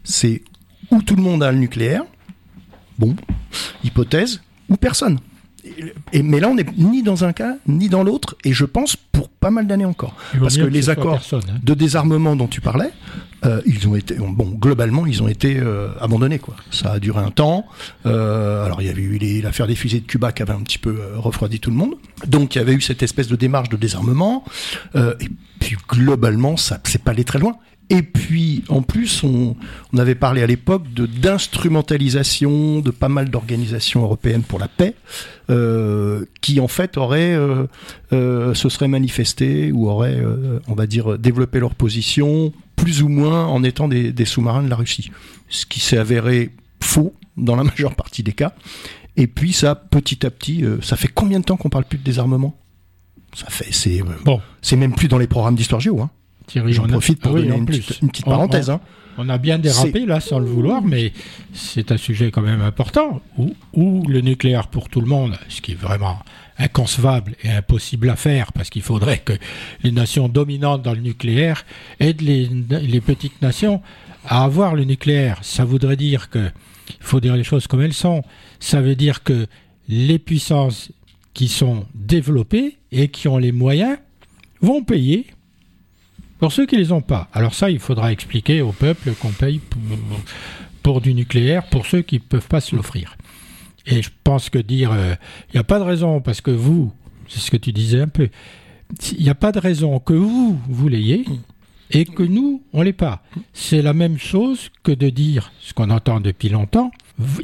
[0.04, 0.42] c'est
[0.90, 2.02] où tout le monde a le nucléaire,
[2.98, 3.16] bon,
[3.85, 5.18] hypothèse, ou personne.
[6.12, 8.96] Et, mais là, on n'est ni dans un cas ni dans l'autre, et je pense
[8.96, 11.40] pour pas mal d'années encore, parce que les accords hein.
[11.62, 12.90] de désarmement dont tu parlais,
[13.44, 16.57] euh, ils ont été, bon, globalement, ils ont été euh, abandonnés, quoi.
[16.70, 17.66] Ça a duré un temps.
[18.07, 20.79] Euh, alors, il y avait eu l'affaire des fusées de Cuba qui avait un petit
[20.79, 21.94] peu refroidi tout le monde.
[22.26, 24.44] Donc, il y avait eu cette espèce de démarche de désarmement.
[24.94, 25.29] et
[25.61, 27.57] puis, globalement, ça, c'est pas allé très loin.
[27.88, 29.55] Et puis, en plus, on,
[29.92, 34.94] on avait parlé à l'époque de d'instrumentalisation de pas mal d'organisations européennes pour la paix,
[35.51, 37.66] euh, qui en fait auraient, euh,
[38.12, 40.20] euh, se seraient manifestées ou auraient,
[40.66, 44.68] on va dire, développé leur position plus ou moins en étant des, des sous-marins de
[44.68, 45.12] la Russie.
[45.49, 48.53] Ce qui s'est avéré faux dans la majeure partie des cas.
[49.16, 52.05] Et puis ça, petit à petit, ça fait combien de temps qu'on parle plus de
[52.05, 52.59] désarmement?
[53.33, 54.40] Ça fait, c'est, bon.
[54.61, 56.01] c'est même plus dans les programmes d'histoire géo.
[56.01, 56.11] Hein.
[56.54, 58.70] J'en profite pour donner une petite, parenthèse.
[58.70, 58.80] On, hein.
[59.18, 61.12] on, a bien dérapé là sans le vouloir, mais
[61.52, 63.20] c'est un sujet quand même important
[63.74, 66.18] où, le nucléaire pour tout le monde, ce qui est vraiment
[66.59, 69.35] inconcevable et impossible à faire parce qu'il faudrait que
[69.82, 71.66] les nations dominantes dans le nucléaire
[72.00, 73.82] aident les, les petites nations
[74.26, 75.38] à avoir le nucléaire.
[75.42, 76.50] Ça voudrait dire que,
[76.88, 78.22] il faut dire les choses comme elles sont,
[78.61, 79.46] ça veut dire que
[79.88, 80.92] les puissances
[81.35, 83.98] qui sont développées et qui ont les moyens
[84.62, 85.26] vont payer
[86.38, 87.29] pour ceux qui ne les ont pas.
[87.33, 89.61] Alors ça, il faudra expliquer au peuple qu'on paye
[90.83, 93.16] pour, du nucléaire pour ceux qui ne peuvent pas se l'offrir.
[93.87, 95.14] Et je pense que dire, il euh,
[95.55, 96.92] n'y a pas de raison, parce que vous,
[97.29, 98.29] c'est ce que tu disais un peu,
[99.12, 101.25] il n'y a pas de raison que vous, vous l'ayez,
[101.90, 103.22] et que nous, on l'ait pas.
[103.53, 106.90] C'est la même chose que de dire, ce qu'on entend depuis longtemps,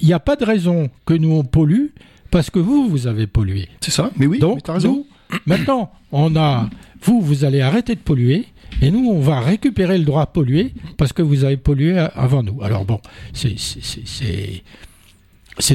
[0.01, 1.89] il n'y a pas de raison que nous, on pollue,
[2.31, 3.69] parce que vous, vous avez pollué.
[3.81, 5.05] C'est ça, mais oui, Donc, raison.
[5.47, 6.69] maintenant, on a,
[7.03, 8.47] vous, vous allez arrêter de polluer,
[8.81, 12.43] et nous, on va récupérer le droit à polluer parce que vous avez pollué avant
[12.43, 12.63] nous.
[12.63, 13.01] Alors bon,
[13.33, 13.57] c'est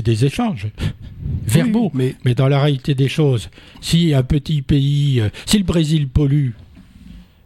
[0.06, 0.68] des échanges
[1.46, 2.16] verbaux, mais...
[2.26, 2.36] mais...
[2.36, 3.50] dans la réalité des choses,
[3.82, 6.52] si un petit pays, euh, si le Brésil pollue,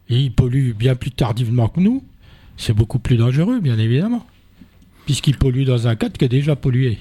[0.10, 2.04] et il pollue bien plus tardivement que nous,
[2.58, 4.26] c'est beaucoup plus dangereux, bien évidemment,
[5.06, 7.00] puisqu'il pollue dans un cadre qui est déjà pollué.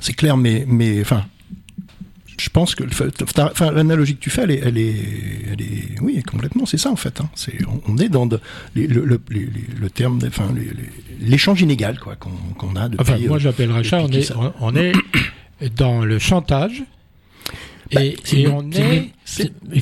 [0.00, 1.24] C'est clair, mais, mais enfin,
[2.40, 2.84] je pense que
[3.22, 4.94] enfin, l'analogie que tu fais, elle est, elle est,
[5.52, 7.20] elle est oui, complètement, c'est ça en fait.
[7.20, 7.28] Hein.
[7.86, 8.40] On, est dans de,
[8.74, 10.48] le, le, le, terme, enfin,
[11.20, 13.02] l'échange inégal quoi qu'on, a depuis.
[13.02, 14.92] Enfin, moi, euh, j'appellerais ça, on est, on est
[15.76, 16.82] dans le chantage.
[17.92, 19.10] Bah, et, et on est,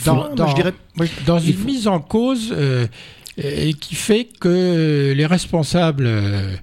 [0.05, 0.75] dans, dans, je dirais,
[1.27, 2.87] dans une mise en cause euh,
[3.39, 6.55] et qui fait que les responsables euh,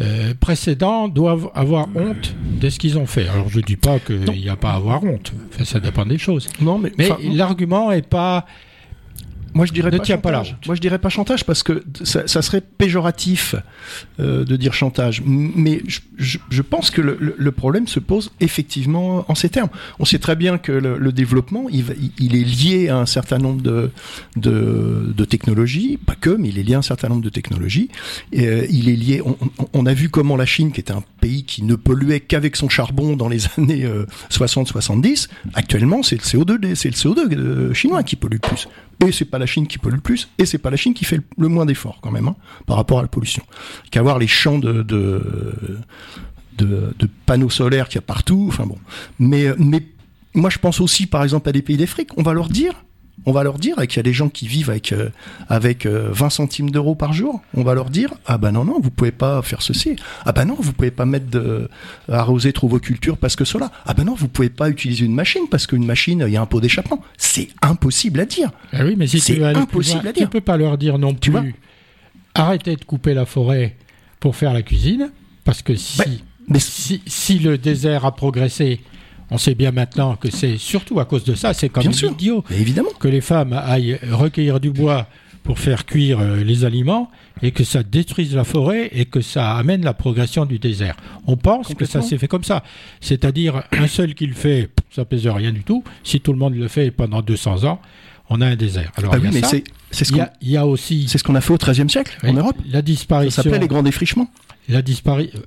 [0.00, 3.28] euh, précédents doivent avoir honte de ce qu'ils ont fait.
[3.28, 6.06] Alors je ne dis pas qu'il n'y a pas à avoir honte, enfin, ça dépend
[6.06, 6.48] des choses.
[6.60, 8.46] Non, mais, mais l'argument est pas
[9.54, 10.56] moi je dirais pas, chantage.
[10.66, 13.54] Moi je dirais pas chantage parce que ça, ça serait péjoratif
[14.20, 15.22] euh, de dire chantage.
[15.24, 19.68] Mais je, je, je pense que le, le, problème se pose effectivement en ces termes.
[19.98, 21.84] On sait très bien que le, le développement, il,
[22.18, 23.90] il, est lié à un certain nombre de,
[24.36, 27.88] de, de, technologies, pas que, mais il est lié à un certain nombre de technologies.
[28.32, 29.22] Et, euh, il est lié.
[29.24, 29.36] On,
[29.72, 32.68] on, a vu comment la Chine, qui était un pays qui ne polluait qu'avec son
[32.68, 33.88] charbon dans les années
[34.30, 38.68] 60-70, euh, actuellement c'est le CO2, c'est le CO2 euh, chinois qui pollue le plus
[39.06, 41.04] et c'est pas la Chine qui pollue le plus, et c'est pas la Chine qui
[41.04, 43.42] fait le moins d'efforts quand même hein, par rapport à la pollution.
[43.90, 44.84] Qu'à voir les champs de,
[47.26, 48.78] panneaux solaires qu'il y a partout, enfin bon.
[49.18, 49.82] Mais, mais
[50.34, 52.74] moi je pense aussi par exemple à des pays d'Afrique, on va leur dire
[53.26, 55.10] on va leur dire qu'il y a des gens qui vivent avec euh,
[55.48, 57.40] avec 20 euh, centimes d'euros par jour.
[57.54, 59.96] On va leur dire ah ben non non vous pouvez pas faire ceci.
[60.24, 61.68] Ah ben non vous pouvez pas mettre de
[62.10, 63.70] arroser trop vos cultures parce que cela.
[63.86, 66.42] Ah ben non vous pouvez pas utiliser une machine parce qu'une machine il y a
[66.42, 67.00] un pot d'échappement.
[67.16, 68.50] C'est impossible à dire.
[68.72, 70.24] Ah oui mais si c'est impossible à dire.
[70.24, 71.54] Tu peux pas leur dire non plus.
[72.34, 73.76] arrêtez de couper la forêt
[74.20, 75.10] pour faire la cuisine
[75.44, 78.80] parce que si mais si, si le désert a progressé
[79.32, 82.44] on sait bien maintenant que c'est surtout à cause de ça, c'est comme bien idiot
[82.50, 82.90] évidemment.
[83.00, 85.06] que les femmes aillent recueillir du bois
[85.42, 87.10] pour faire cuire euh, les aliments
[87.42, 90.96] et que ça détruise la forêt et que ça amène la progression du désert.
[91.26, 92.62] On pense que ça s'est fait comme ça.
[93.00, 95.82] C'est-à-dire, un seul qui le fait, ça pèse rien du tout.
[96.04, 97.80] Si tout le monde le fait pendant 200 ans,
[98.28, 98.92] on a un désert.
[98.96, 101.06] Alors, ah il y a mais c'est ce y, a aussi.
[101.08, 102.56] C'est ce qu'on a fait au XIIIe siècle en Europe.
[102.70, 103.30] La disparition.
[103.30, 104.28] Ça s'appelait les grands défrichements.
[104.68, 105.40] La disparition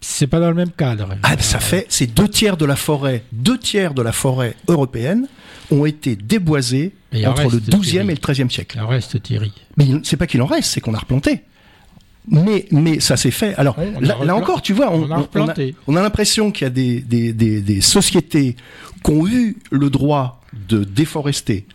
[0.00, 1.16] c'est pas dans le même cadre.
[1.22, 5.26] Ah, ça fait, c'est deux tiers de la forêt, deux tiers de la forêt européenne
[5.70, 6.92] ont été déboisés
[7.26, 8.76] entre le 12e et le 13e siècle.
[8.78, 9.52] Il en reste, Thierry.
[9.76, 11.42] Mais c'est pas qu'il en reste, c'est qu'on a replanté.
[12.30, 13.54] Mais, mais ça s'est fait.
[13.56, 15.08] Alors, là, encore, tu vois, on,
[15.86, 18.56] on, a, l'impression qu'il y a des, des, des, des sociétés
[19.02, 21.66] qui ont eu le droit de déforester,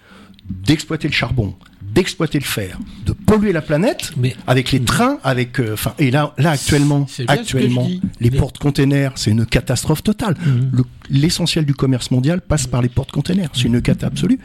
[0.49, 5.59] d'exploiter le charbon, d'exploiter le fer, de polluer la planète Mais- avec les trains, avec,
[5.59, 7.87] euh, enfin, et là, là actuellement, actuellement,
[8.19, 10.35] les Mais- portes-containers, c'est une catastrophe totale.
[10.45, 10.69] Mhm.
[10.73, 13.49] Le- L'essentiel du commerce mondial passe par les portes-containers.
[13.53, 14.39] C'est une cata absolue.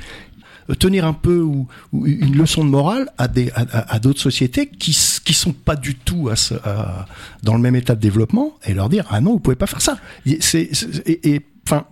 [0.71, 4.67] Euh, Tenir un peu ou, ou une leçon de morale à des à, d'autres sociétés
[4.67, 4.91] qui
[5.25, 7.07] qui sont pas du tout à ce- à-
[7.43, 9.81] dans le même état de développement et leur dire ah non vous pouvez pas faire
[9.81, 9.97] ça.
[10.27, 10.69] Et C'est
[11.67, 11.85] enfin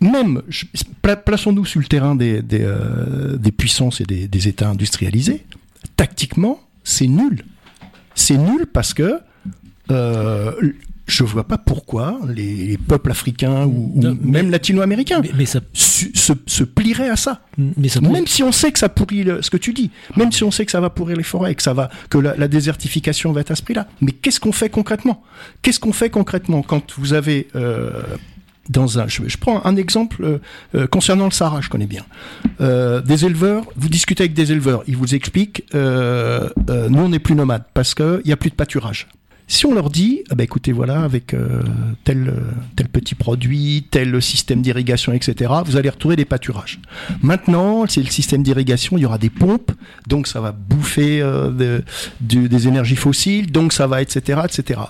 [0.00, 0.42] même
[1.24, 5.44] plaçons-nous sur le terrain des des, euh, des puissances et des, des États industrialisés.
[5.98, 7.44] Tactiquement c'est nul.
[8.14, 9.20] C'est nul parce que
[9.90, 10.52] euh,
[11.06, 15.30] je vois pas pourquoi les, les peuples africains ou, ou Non, mais- même latino-américains Mais,
[15.36, 17.40] mais ça, su- se, se plieraient à ça.
[17.58, 19.90] mais ça pose- Même si on sait que ça pourrit le- ce que tu dis,
[20.16, 22.36] même si on sait que ça va pourrir les forêts, que ça va, que la,
[22.36, 23.86] la désertification va être à ce prix-là.
[24.00, 25.22] Mais qu'est-ce qu'on fait concrètement?
[25.62, 27.90] Qu'est-ce qu'on fait concrètement quand vous avez euh,
[28.68, 30.38] dans un, je, je prends un exemple euh,
[30.74, 32.04] euh, concernant le Sahara, je connais bien.
[32.60, 35.80] Euh, des éleveurs, vous discutez avec des éleveurs, ils vous expliquent, nous
[37.00, 39.08] on n'est plus nomades parce qu'il n'y a plus de pâturage.
[39.50, 41.34] Si on leur dit, ah ben écoutez, voilà, avec
[42.04, 42.34] tel,
[42.76, 46.78] tel petit produit, tel système d'irrigation, etc., vous allez retrouver des pâturages.
[47.22, 49.72] Maintenant, c'est le système d'irrigation, il y aura des pompes,
[50.06, 51.24] donc ça va bouffer
[52.20, 54.80] des énergies fossiles, donc ça va, etc., etc.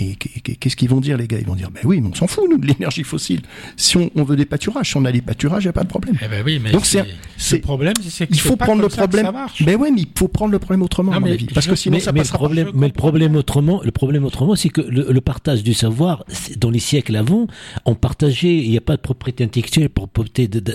[0.00, 1.38] Mais qu'est-ce qu'ils vont dire, les gars?
[1.38, 3.42] Ils vont dire, ben oui, mais on s'en fout, nous, de l'énergie fossile.
[3.76, 5.84] Si on, on veut des pâturages, si on a des pâturages, il n'y a pas
[5.84, 6.16] de problème.
[6.24, 7.04] Eh ben oui, mais Donc c'est-
[7.52, 9.30] le problème, c'est que Il faut pas prendre le problème.
[9.32, 9.62] Marche.
[9.64, 11.46] Ben ouais, mais il faut prendre le problème autrement, Non, à mon mais avis.
[11.46, 12.44] Parce que sinon, mais, ça mais le passera pas.
[12.44, 16.24] problème, mais le problème autrement, le problème autrement, c'est que le, le partage du savoir,
[16.58, 17.46] dans les siècles avant,
[17.84, 20.74] on partageait, il n'y a pas de propriété intellectuelle, propriété de- de-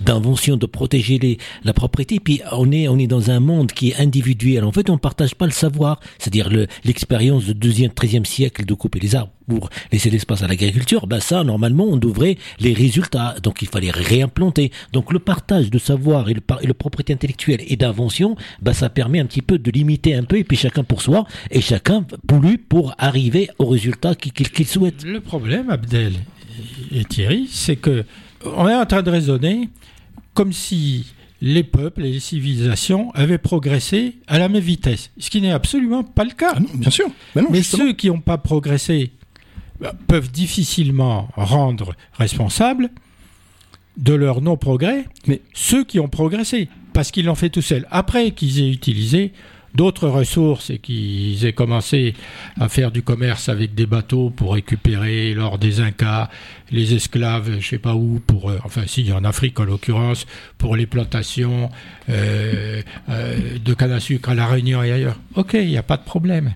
[0.00, 2.20] d'invention, de, protéger les, la propriété.
[2.20, 4.64] Puis on est, on est dans un monde qui est individuel.
[4.64, 8.74] En fait, on partage pas le savoir, c'est-à-dire le- l'expérience du deuxième, treizième siècle de
[8.74, 11.06] couper les arbres pour laisser l'espace à l'agriculture.
[11.06, 13.34] Ben ça, normalement, on devrait les résultats.
[13.42, 14.70] Donc il fallait réimplanter.
[14.92, 19.26] Donc le partage de savoir et le, propriété intellectuelle et d'invention, ben ça permet un
[19.26, 22.94] petit peu de limiter un peu et puis chacun pour soi et chacun pollue pour
[22.98, 25.04] arriver au résultat qu'il souhaite.
[25.04, 26.14] Le problème, Abdel
[26.92, 28.04] et Thierry, c'est que
[28.44, 29.68] on est en train de raisonner
[30.34, 31.06] comme si
[31.40, 36.02] les peuples et les civilisations avaient progressé à la même vitesse, ce qui n'est absolument
[36.04, 36.52] pas le cas.
[36.56, 37.06] Ah non, bien sûr.
[37.34, 37.84] Ben non, Mais justement.
[37.84, 39.12] ceux qui n'ont pas progressé
[39.80, 42.90] bah, peuvent difficilement rendre responsables
[43.96, 47.86] de leur non-progrès Mais- ceux qui ont progressé, parce qu'ils l'ont fait tout seuls.
[47.90, 49.32] Après qu'ils aient utilisé
[49.74, 52.14] d'autres ressources et qu'ils aient commencé
[52.58, 56.28] à faire du commerce avec des bateaux pour récupérer lors des Incas
[56.72, 60.26] les esclaves, je sais pas où, pour euh, enfin si en Afrique en l'occurrence,
[60.58, 61.68] pour les plantations
[62.08, 65.18] euh, euh, de canne à sucre à la Réunion et ailleurs.
[65.34, 66.54] Ok, il n'y a pas de problème.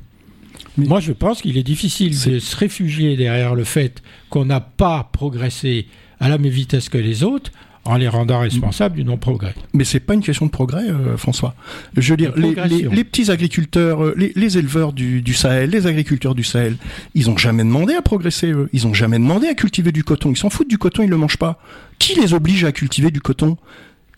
[0.76, 4.60] Mais- Moi, je pense qu'il est difficile de se réfugier derrière le fait qu'on n'a
[4.60, 5.86] pas progressé
[6.20, 7.50] à la même vitesse que les autres
[7.86, 9.54] en les rendant responsables du non-progrès.
[9.74, 11.54] Mais c'est pas une question de progrès, euh, François.
[11.96, 12.90] Je veux dire, les, les- progression.
[12.92, 16.76] les petits agriculteurs, euh, les, les éleveurs du, du Sahel, les agriculteurs du Sahel,
[17.14, 18.52] ils ont jamais demandé à progresser.
[18.52, 18.68] Eux.
[18.72, 20.30] Ils ont jamais demandé à cultiver du coton.
[20.30, 21.60] Ils s'en foutent du coton, ils le mangent pas.
[21.98, 23.56] Qui les oblige à cultiver du coton?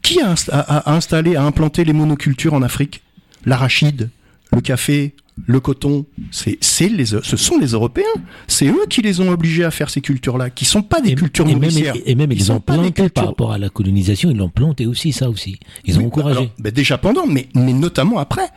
[0.03, 3.03] Qui a- a installé, a implanté les monocultures en Afrique?
[3.45, 4.11] L'arachide,
[4.53, 8.05] le café, le coton, c'est, c'est les, ce sont les Européens.
[8.49, 11.15] C'est eux qui les ont obligés à faire ces cultures-là, qui sont pas des Et,
[11.15, 11.71] cultures et même,
[12.07, 14.87] et même ils, sont ont planté par cultures- rapport à la colonisation, ils l'ont planté
[14.87, 15.61] aussi, ça aussi.
[15.85, 16.39] Ils ont encouragé.
[16.39, 18.49] alors, ben déjà pendant, mais, mais notamment après.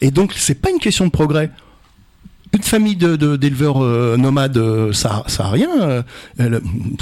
[0.00, 1.50] Et donc, c'est pas une question de progrès.
[2.54, 6.60] Une famille de- de- d'éleveurs euh, nomades euh, ça ça a rien euh,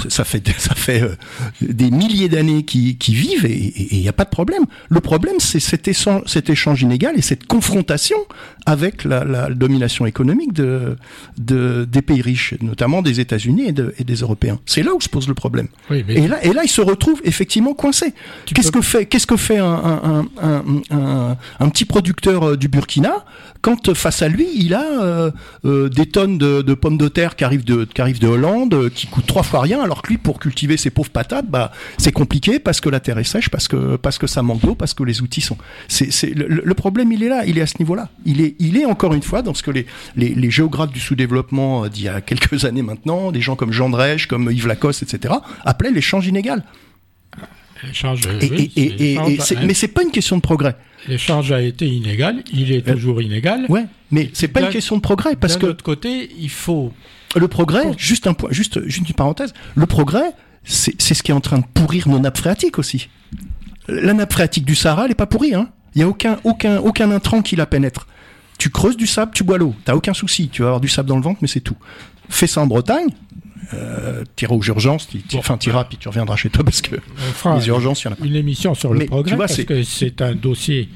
[0.09, 1.15] ça fait ça fait euh,
[1.61, 4.63] des milliers d'années qui, qui vivent et il n'y a pas de problème.
[4.89, 8.17] Le problème c'est cet échange, cet échange inégal et cette confrontation
[8.65, 10.95] avec la, la domination économique de,
[11.37, 14.59] de des pays riches notamment des États-Unis et, de- et des Européens.
[14.65, 15.67] C'est là où se pose le problème.
[15.89, 18.13] Oui, mais et là, et là, il se retrouve effectivement coincé.
[18.45, 22.43] Tu Qu'est-ce peux- que fait, qu'est-ce que fait un, un, un, un, un- petit producteur
[22.43, 23.25] euh, du Burkina
[23.61, 25.31] quand face à lui, il a
[25.65, 28.73] euh, des tonnes de, de pommes de terre qui arrivent de, qui arrivent de Hollande,
[28.73, 31.71] euh, qui coûtent trois fois rien, alors que lui, pour cultiver ses pauvres patates, bah,
[31.97, 34.75] c'est compliqué parce que la terre est sèche, parce que parce que ça manque d'eau,
[34.75, 35.57] parce que les outils sont.
[35.87, 38.09] C'est, c'est le, le problème, il est là, il est à ce niveau-là.
[38.25, 40.99] Il est, il est encore une fois dans ce que les les, les géographes du
[40.99, 44.67] sous-développement euh, d'il y a quelques années maintenant, des gens comme Jean Drèche, comme Yves
[44.67, 45.33] Lacoste, etc.,
[45.65, 46.63] appelaient l'échange inégal.
[47.85, 50.75] l'échange, Et, oui, et- et- et- a- mais c'est pas une question de progrès.
[51.07, 53.65] L'échange a été inégal, il est Euh, toujours inégal.
[53.69, 56.93] Ouais, mais c'est pas une question de progrès parce que autre côté, il faut
[57.35, 60.31] le progrès, juste un point, juste, juste une parenthèse, le progrès,
[60.63, 63.09] c'est c'est ce qui est en train de pourrir nos nappes phréatiques aussi.
[63.87, 65.69] La nappe phréatique du Sahara, elle est pas pourrie, hein.
[65.95, 68.07] Il y a aucun, aucun, aucun intrant qui la pénètre.
[68.57, 69.75] Tu creuses du sable, tu bois l'eau.
[69.85, 70.49] T'as aucun souci.
[70.49, 71.75] Tu vas avoir du sable dans le ventre, mais c'est tout.
[72.29, 73.09] Fais ça en Bretagne.
[73.73, 77.57] Euh, t'iras aux urgences, enfin t'iras puis tu reviendras chez toi parce que on fera
[77.59, 78.25] les urgences, il y en a pas.
[78.25, 80.89] une émission sur le Mais, progrès tu vois, parce c'est- que c'est un dossier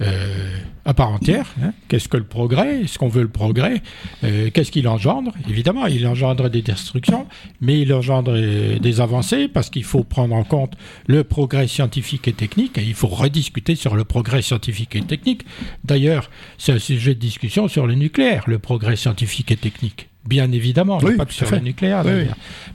[0.00, 1.54] euh, à part entière.
[1.62, 1.72] Hein.
[1.88, 2.80] Qu'est-ce que le progrès?
[2.82, 3.80] Est-ce qu'on veut le progrès?
[4.24, 5.32] Euh, Qu'est-ce qu'il engendre?
[5.48, 7.26] Évidemment, il engendre des destructions,
[7.60, 10.72] mais il engendre euh, des avancées parce qu'il faut prendre en compte
[11.06, 15.42] le progrès scientifique et technique et il faut rediscuter sur le progrès scientifique et technique.
[15.84, 20.08] D'ailleurs, c'est un sujet de discussion sur le nucléaire, le progrès scientifique et technique.
[20.26, 22.04] Bien évidemment, pas que sur le nucléaire.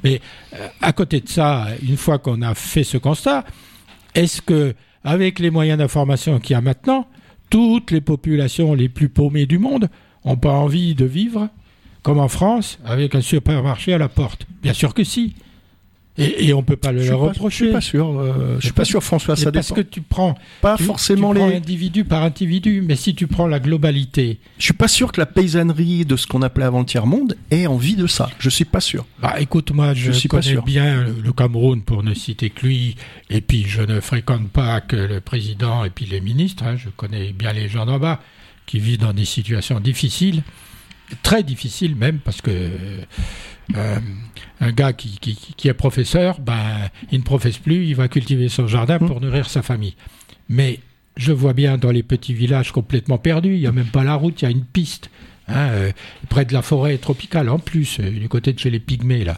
[0.03, 0.21] Mais
[0.81, 3.43] à côté de ça, une fois qu'on a fait ce constat,
[4.15, 7.07] est-ce que avec les moyens d'information qu'il y a maintenant,
[7.49, 9.89] toutes les populations les plus paumées du monde
[10.25, 11.49] n'ont pas envie de vivre
[12.03, 14.45] comme en France avec un supermarché à la porte?
[14.62, 15.35] Bien sûr que si.
[16.19, 17.58] Et, on ne peut pas le leur reprocher.
[17.58, 18.19] Je suis pas sûr.
[18.19, 19.36] Euh, je suis pas sûr, François.
[19.36, 23.47] Ça parce que tu prends pas forcément les individus par individu, mais si tu prends
[23.47, 24.39] la globalité.
[24.58, 27.36] Je suis pas sûr que la paysannerie de ce qu'on appelait avant le tiers monde
[27.51, 28.29] ait envie de ça.
[28.39, 29.05] Je suis pas sûr.
[29.21, 32.95] Bah, écoute, moi, je, suis connais bien le Cameroun pour ne citer que lui,
[33.29, 36.63] et puis je ne fréquente pas que le président et puis les ministres.
[36.63, 36.75] Hein.
[36.77, 38.19] je connais bien les gens d'en bas
[38.65, 40.43] qui vivent dans des situations difficiles,
[41.23, 43.01] très difficiles même, parce que euh,
[43.75, 48.67] un gars qui, qui, est professeur, ben, il ne professe plus, il va cultiver son
[48.67, 49.25] jardin pour mmh.
[49.25, 49.95] nourrir sa famille.
[50.49, 50.79] Mais
[51.15, 54.15] je vois bien dans les petits villages complètement perdus, il n'y a même pas la
[54.15, 55.10] route, il y a une piste,
[55.47, 55.91] hein, euh,
[56.29, 59.38] près de la forêt tropicale en plus, euh, du côté de chez les pygmées là.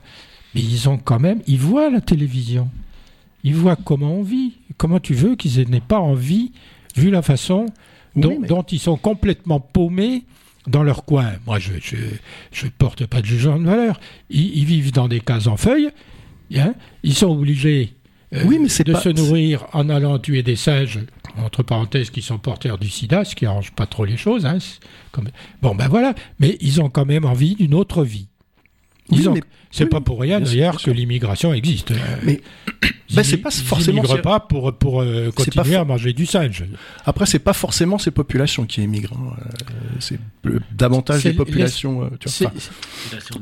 [0.53, 2.69] Mais ils ont quand même, ils voient la télévision,
[3.43, 4.53] ils voient comment on vit.
[4.77, 6.51] Comment tu veux qu'ils n'aient pas envie,
[6.95, 7.67] vu la façon
[8.15, 10.23] dont, dont ils sont complètement paumés
[10.67, 11.33] dans leur coin.
[11.45, 13.99] Moi, je ne porte pas de jugement de valeur.
[14.29, 15.89] Ils, vivent dans des cases en feuilles.
[16.55, 16.73] Hein.
[17.03, 17.93] ils sont obligés
[18.33, 20.99] euh, oui, mais de se nourrir en allant tuer des singes,
[21.37, 24.45] entre parenthèses, qui sont porteurs du sida, ce qui arrange pas trop les choses.
[24.45, 24.57] Hein.
[25.11, 25.29] Comme...
[25.61, 26.13] Bon, ben voilà.
[26.39, 28.27] Mais ils ont quand même envie d'une autre vie.
[29.71, 31.93] C'est pas pour rien d'ailleurs que l'immigration existe.
[32.23, 32.41] Mais
[33.15, 34.03] ben, c'est pas forcément.
[34.03, 36.65] Ils pas pour pour euh, continuer à manger du singe.
[37.05, 39.17] Après, c'est pas forcément ces populations qui émigrent.
[39.17, 39.37] Hein.
[39.39, 40.19] Euh, c'est
[40.73, 42.03] davantage des populations.
[42.03, 42.47] Euh,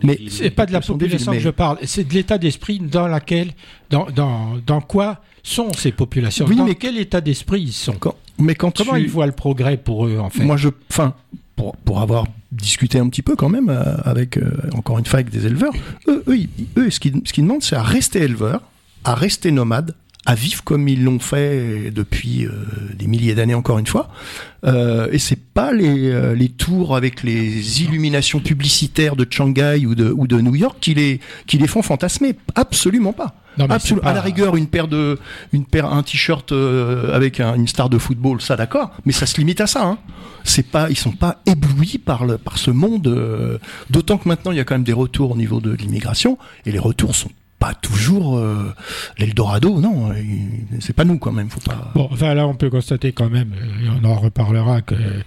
[0.04, 1.80] mais c'est pas de la population que je parle.
[1.84, 3.52] C'est de l'état d'esprit dans laquelle,
[3.90, 6.46] dans, dans, dans quoi sont ces populations?
[6.46, 7.96] dans mais quel état d'esprit ils sont?
[8.38, 10.44] mais quand comment ils voient le progrès pour eux en fait?
[10.44, 11.16] Moi, je, enfin,
[11.56, 15.20] pour, pour avoir discuté un petit peu quand même euh, avec, euh, encore une fois,
[15.20, 15.74] avec des éleveurs,
[16.08, 16.24] eux,
[16.78, 18.62] eux, ce qu'ils demandent, c'est à rester éleveurs,
[19.04, 22.52] à rester nomades, à vivre comme ils l'ont fait depuis euh,
[22.96, 24.10] des milliers d'années encore une fois.
[24.66, 30.12] Euh, et c'est pas les, les tours avec les illuminations publicitaires de Shanghai ou de,
[30.12, 32.36] ou de New York qui les, qui les font fantasmer.
[32.56, 33.36] Absolument pas.
[33.68, 34.08] Absolument.
[34.08, 35.18] À la rigueur, une paire de,
[35.54, 39.62] une paire, un t-shirt avec une star de football, ça d'accord, mais ça se limite
[39.62, 39.84] à ça.
[39.86, 39.98] Hein
[40.44, 43.08] c'est pas, ils sont pas éblouis par le, par ce monde.
[43.08, 43.58] Euh,
[43.90, 46.72] d'autant que maintenant il y a quand même des retours au niveau de l'immigration et
[46.72, 48.74] les retours sont pas toujours euh,
[49.18, 50.14] l'Eldorado, non,
[50.80, 51.92] c'est pas nous quand même, faut pas.
[51.94, 55.22] Bon, enfin là on peut constater quand même, et on en reparlera que euh,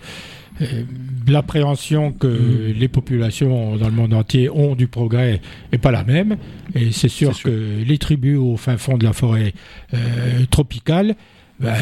[1.27, 2.79] l'appréhension que mm.
[2.79, 5.41] les populations dans le monde entier ont du progrès
[5.73, 6.37] n'est pas la même.
[6.75, 9.53] Et c'est sûr, que les tribus au fin fond de la forêt
[10.51, 11.15] tropicale
[11.63, 11.75] ben,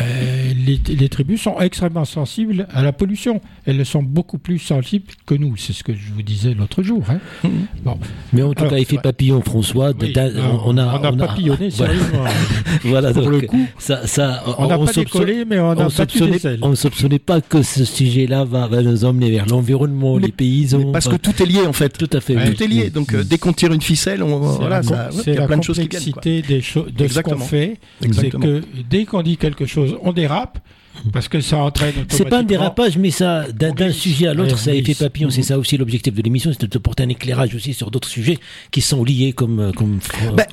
[0.88, 3.40] les, tribus sont extrêmement sensibles à la pollution.
[3.66, 5.56] Elles sont beaucoup plus sensibles que nous.
[5.56, 7.02] C'est ce que je vous disais l'autre jour.
[7.08, 7.18] Hein.
[7.44, 7.50] Mhm.
[7.84, 7.98] Bon.
[8.32, 9.92] Mais en tout cas, effet papillon, François.
[9.92, 12.24] on, a, on, a, papillonné, sérieusement.
[12.84, 16.70] voilà, pour le coup, ça, ça, on n'a pas décollé, mais on a soupçonnait, On
[16.70, 20.92] ne soupçonnait pas que ce sujet-là va, nous emmener vers l'environnement, les paysans.
[20.92, 21.96] Parce que tout est lié, en fait.
[21.96, 22.34] Tout à fait.
[22.34, 22.90] Tout est lié.
[22.90, 24.80] Donc, euh, dès qu'on tire une ficelle, on, voilà,
[25.26, 26.00] il y a plein de choses qui viennent.
[26.22, 27.78] Des de ce qu'on fait,
[28.12, 30.58] c'est que dès qu'on dit quelque chose, on dérape.
[31.12, 34.70] Parce que ça entraîne C'est pas un dérapage, mais ça, d'un sujet à l'autre, ça
[34.70, 35.30] a effet papillon.
[35.30, 38.08] C'est ça aussi l'objectif de l'émission, c'est de te porter un éclairage aussi sur d'autres
[38.08, 38.38] sujets
[38.70, 39.98] qui sont liés comme, comme,
[40.34, 40.44] bah,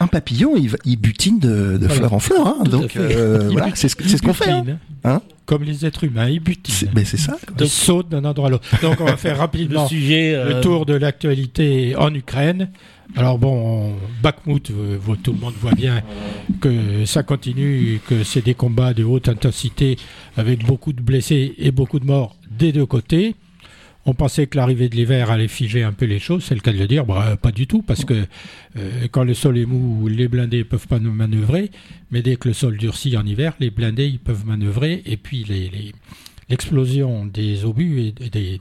[0.00, 2.46] Un papillon, il, il butine de, de fleur en fleur.
[2.46, 4.50] Hein, donc euh, voilà, c'est ce, qu'on fait.
[4.50, 4.64] Hein.
[5.04, 6.88] Hein comme les êtres humains, ils butinent.
[6.94, 7.36] Mais c'est ça.
[7.60, 8.68] Ils sautent d'un endroit à l'autre.
[8.80, 12.70] Donc on va faire rapidement le, sujet, le euh, tour de l'actualité en Ukraine.
[13.14, 16.02] Alors bon, Bakhmut, euh, tout le monde voit bien
[16.62, 19.98] que ça continue, que c'est des combats de haute intensité
[20.36, 23.34] avec beaucoup de blessés et beaucoup de morts des deux côtés.
[24.06, 26.72] On pensait que l'arrivée de l'hiver allait figer un peu les choses, c'est le cas
[26.72, 28.24] de le dire, bah, pas du tout, parce que
[28.76, 31.70] euh, quand le sol est mou, les blindés peuvent pas nous manœuvrer,
[32.10, 35.44] mais dès que le sol durcit en hiver, les blindés ils peuvent manœuvrer, et puis
[36.48, 38.58] l'explosion des obus, des,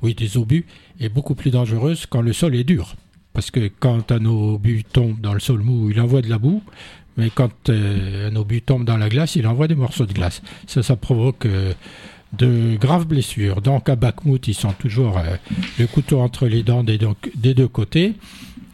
[0.00, 0.64] oui, des obus
[1.00, 2.94] est beaucoup plus dangereuse quand le sol est dur.
[3.32, 6.62] Parce que quand un obus tombe dans le sol mou, il envoie de la boue,
[7.16, 10.42] mais quand euh, un obus tombe dans la glace, il envoie des morceaux de glace.
[10.66, 11.72] Ça, ça provoque euh,
[12.32, 13.60] de graves blessures.
[13.60, 15.36] Donc à Bakhmut, ils sont toujours euh,
[15.78, 18.14] le couteau entre les dents des deux, côtés.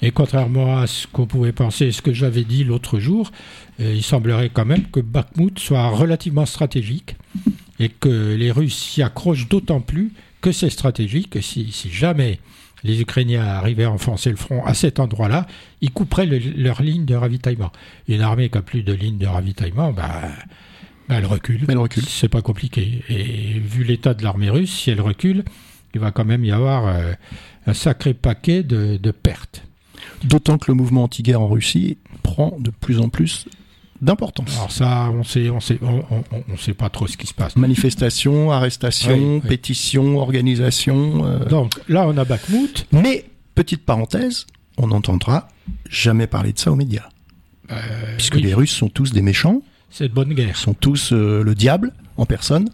[0.02, 3.32] Et contrairement à ce qu'on pouvait penser, ce que j'avais dit l'autre jour,
[3.78, 7.16] il semblerait quand même que Bakhmut soit relativement stratégique
[7.80, 11.38] et que les Russes s'y accrochent d'autant plus que c'est stratégique.
[11.42, 12.40] Si, si jamais
[12.86, 15.46] les Ukrainiens arrivaient à enfoncer le front à cet endroit-là,
[15.80, 17.72] ils couperaient leur ligne de ravitaillement.
[18.08, 20.22] Une armée qui a plus de ligne de ravitaillement, bah,
[21.08, 21.64] bah elle recule.
[21.68, 22.04] Elle recule.
[22.04, 23.02] C'est pas compliqué.
[23.08, 25.44] Et vu l'état de l'armée russe, si elle recule,
[25.94, 27.12] il va quand même y avoir euh,
[27.66, 29.64] un sacré paquet de, de pertes.
[30.24, 33.46] D'autant que le mouvement anti-guerre en Russie prend de plus en plus
[34.00, 34.54] d'importance.
[34.56, 36.04] Alors ça, on sait, on sait, on,
[36.48, 37.56] on, sait pas trop ce qui se passe.
[37.56, 41.26] Manifestations, arrestations, pétitions, organisations.
[41.26, 41.44] Euh.
[41.44, 42.86] Donc là, on a Bakhmut.
[42.92, 43.24] Mais
[43.54, 45.48] petite parenthèse, on n'entendra
[45.88, 47.08] jamais parler de ça aux médias,
[47.70, 47.76] euh,
[48.16, 49.62] puisque les Russes sont tous des méchants.
[49.90, 50.56] C'est de bonne guerre.
[50.56, 52.68] Sont tous euh, le diable en personne.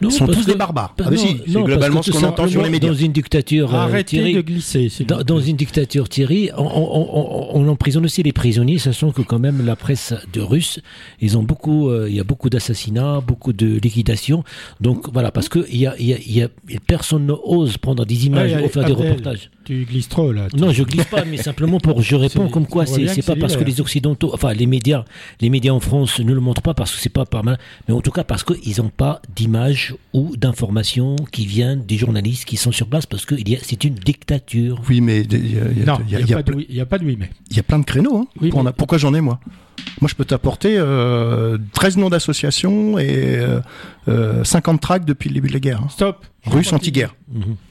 [0.00, 0.94] Ils sont tous des barbares.
[1.00, 2.88] Ah, c'est globalement ce qu'on entend sur les médias.
[2.88, 4.90] Dans une dictature, euh, Arrêtez de glisser.
[5.06, 9.38] Dans, dans, une dictature, Thierry, on, on, on, emprisonne aussi les prisonniers, sachant que quand
[9.38, 10.80] même la presse de russe,
[11.20, 14.44] ils ont beaucoup, euh, il y a beaucoup d'assassinats, beaucoup de liquidations.
[14.80, 16.48] Donc voilà, parce que il y a, y y a,
[16.86, 19.50] personne n'ose prendre des images ou faire des reportages.
[19.64, 20.48] Tu glisses trop là.
[20.56, 23.64] Non, je glisse pas, mais simplement pour je réponds comme quoi c'est pas parce que
[23.64, 25.04] les occidentaux, enfin les médias,
[25.40, 27.58] les médias en France ne le montrent pas parce que c'est pas pas mal,
[27.88, 32.44] mais en tout cas parce qu'ils ont pas d'images ou d'informations qui viennent des journalistes
[32.44, 34.82] qui sont sur place parce que c'est une dictature.
[34.88, 37.30] Oui, mais il n'y a, pas de oui, mais.
[37.50, 38.28] Il y a plein de créneaux.
[38.42, 38.72] Hein.
[38.76, 39.40] Pourquoi j'en ai, moi?
[40.00, 43.38] Moi, je peux t'apporter euh, 13 noms d'associations et
[44.08, 45.82] euh, 50 euh, tracts depuis le début de la guerre.
[45.82, 45.88] Hein.
[45.88, 46.26] Stop.
[46.44, 47.14] Russe anti-guerre.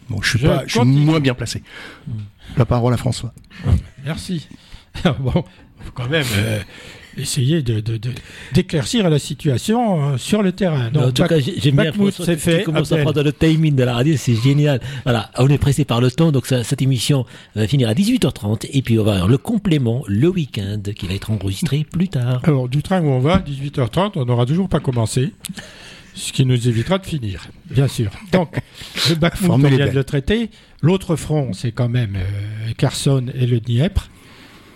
[0.09, 1.63] Bon, je suis, pas, je suis moins bien placé.
[2.57, 3.33] La parole à François.
[4.05, 4.47] Merci.
[5.19, 5.43] bon,
[5.93, 6.25] quand même.
[7.18, 7.82] Essayer de,
[8.53, 10.89] d'éclaircir la situation euh, sur le terrain.
[10.91, 12.59] Donc, en tout cas, j'aime bien c'est fait.
[12.59, 14.80] Tu commences à prendre le timing de la radio, c'est génial.
[15.03, 18.82] Voilà, on est pressé par le temps, donc cette émission va finir à 18h30 et
[18.82, 22.41] puis on va avoir le complément le week-end qui va être enregistré plus tard.
[22.43, 25.32] Alors, du train où on va, 18h30, on n'aura toujours pas commencé.
[26.16, 28.11] Ce qui nous évitera de finir, bien sûr.
[28.32, 28.59] Donc,
[29.09, 30.51] le Bakhmut, on vient de le traiter.
[30.82, 34.09] L'autre front, c'est quand même euh, Kherson et le Dniepr.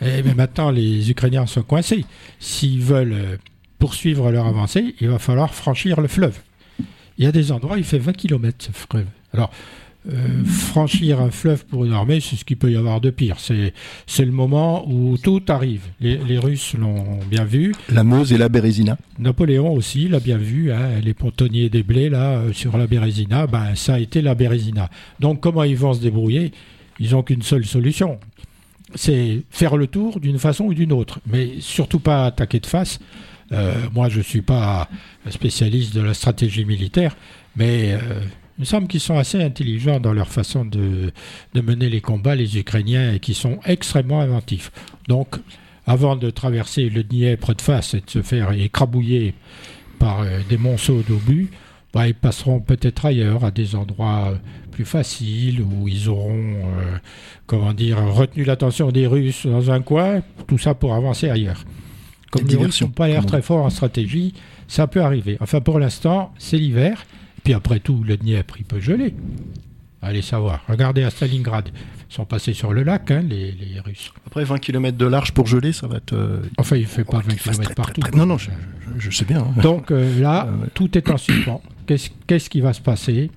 [0.01, 2.05] Et, mais maintenant, les Ukrainiens sont coincés.
[2.39, 3.37] S'ils veulent euh,
[3.79, 6.39] poursuivre leur avancée, il va falloir franchir le fleuve.
[7.17, 9.07] Il y a des endroits, il fait 20 km ce fleuve.
[9.33, 9.51] Alors,
[10.09, 13.39] euh, franchir un fleuve pour une armée, c'est ce qu'il peut y avoir de pire.
[13.39, 13.73] C'est,
[14.05, 15.81] c'est le moment où tout arrive.
[15.99, 17.73] Les, Russes l'ont bien vu.
[17.91, 18.97] La Meuse et la Bérésina.
[19.19, 20.71] Napoléon aussi l'a bien vu.
[20.71, 20.99] Hein.
[21.03, 24.89] les pontonniers des blés, là, euh, sur la Bérésina, ben, ça a été la Bérésina.
[25.19, 26.51] Donc, comment ils vont se débrouiller?
[26.99, 28.19] Ils n'ont qu'une seule solution
[28.95, 32.99] c'est faire le tour d'une façon ou d'une autre, mais surtout pas attaquer de face.
[33.51, 34.89] Euh, moi, je ne suis pas
[35.29, 37.15] spécialiste de la stratégie militaire,
[37.55, 38.21] mais euh,
[38.57, 41.11] il me semble qu'ils sont assez intelligents dans leur façon de,
[41.55, 44.71] mener les combats, les Ukrainiens, et qui sont extrêmement inventifs.
[45.07, 45.35] Donc,
[45.85, 49.33] avant de traverser le Dniepr de face et de se faire écrabouiller
[49.99, 51.49] par euh, des monceaux d'obus,
[51.93, 54.37] bah, ils passeront peut-être ailleurs, à des endroits
[54.77, 56.53] plus faciles, où ils auront
[57.47, 61.63] comment dire, retenu l'attention des Russes dans un coin, tout ça pour avancer ailleurs.
[62.29, 64.35] Comme les Russes n'ont pas l'air très forts en stratégie,
[64.67, 65.37] ça peut arriver.
[65.39, 67.05] Enfin, pour l'instant, c'est l'hiver.
[67.43, 69.15] Puis après tout, le Dniepr, il peut geler.
[70.03, 70.63] Allez savoir.
[70.67, 71.69] Regardez à Stalingrad.
[72.09, 74.11] Ils sont passés sur le lac, hein, les, Russes.
[74.27, 76.13] Après 20 km de large pour geler, ça va être.
[76.13, 78.01] Euh, enfin, il ne fait pas 20 km partout.
[78.15, 79.39] Non, non, je, sais bien.
[79.39, 79.61] Hein.
[79.61, 81.61] Donc euh, là, tout est en suspens.
[81.87, 83.31] Qu'est-ce qui va se passer?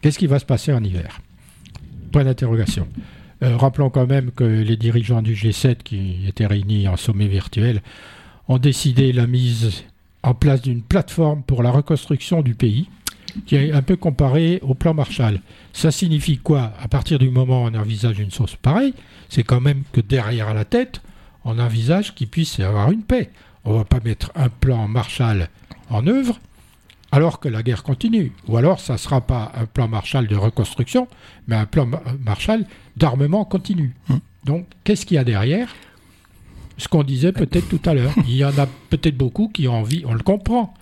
[0.00, 1.20] Qu'est-ce qui va se passer en hiver?
[2.12, 2.86] Point d'interrogation.
[3.42, 7.82] Euh, rappelons quand même que les dirigeants du G7 qui étaient réunis en sommet virtuel
[8.48, 9.84] ont décidé la mise
[10.22, 12.88] en place d'une plateforme pour la reconstruction du pays
[13.44, 15.40] qui est un peu comparée au plan Marshall.
[15.72, 16.72] Ça signifie quoi?
[16.80, 18.94] À partir du moment où on envisage une source pareille,
[19.28, 21.02] c'est quand même que derrière la tête,
[21.44, 23.30] on envisage qu'il puisse y avoir une paix.
[23.64, 25.48] On ne va pas mettre un plan Marshall
[25.90, 26.40] en œuvre
[27.16, 28.32] alors que la guerre continue.
[28.46, 31.08] Ou alors ça ne sera pas un plan Marshall de reconstruction,
[31.48, 31.88] mais un plan
[32.20, 32.66] Marshall
[32.98, 33.94] d'armement continu.
[34.10, 34.20] Hum.
[34.44, 35.74] Donc qu'est-ce qu'il y a derrière?
[36.76, 38.12] Ce qu'on disait peut-être tout à l'heure.
[38.28, 40.74] Il y en a peut-être beaucoup qui ont envie, on le comprend,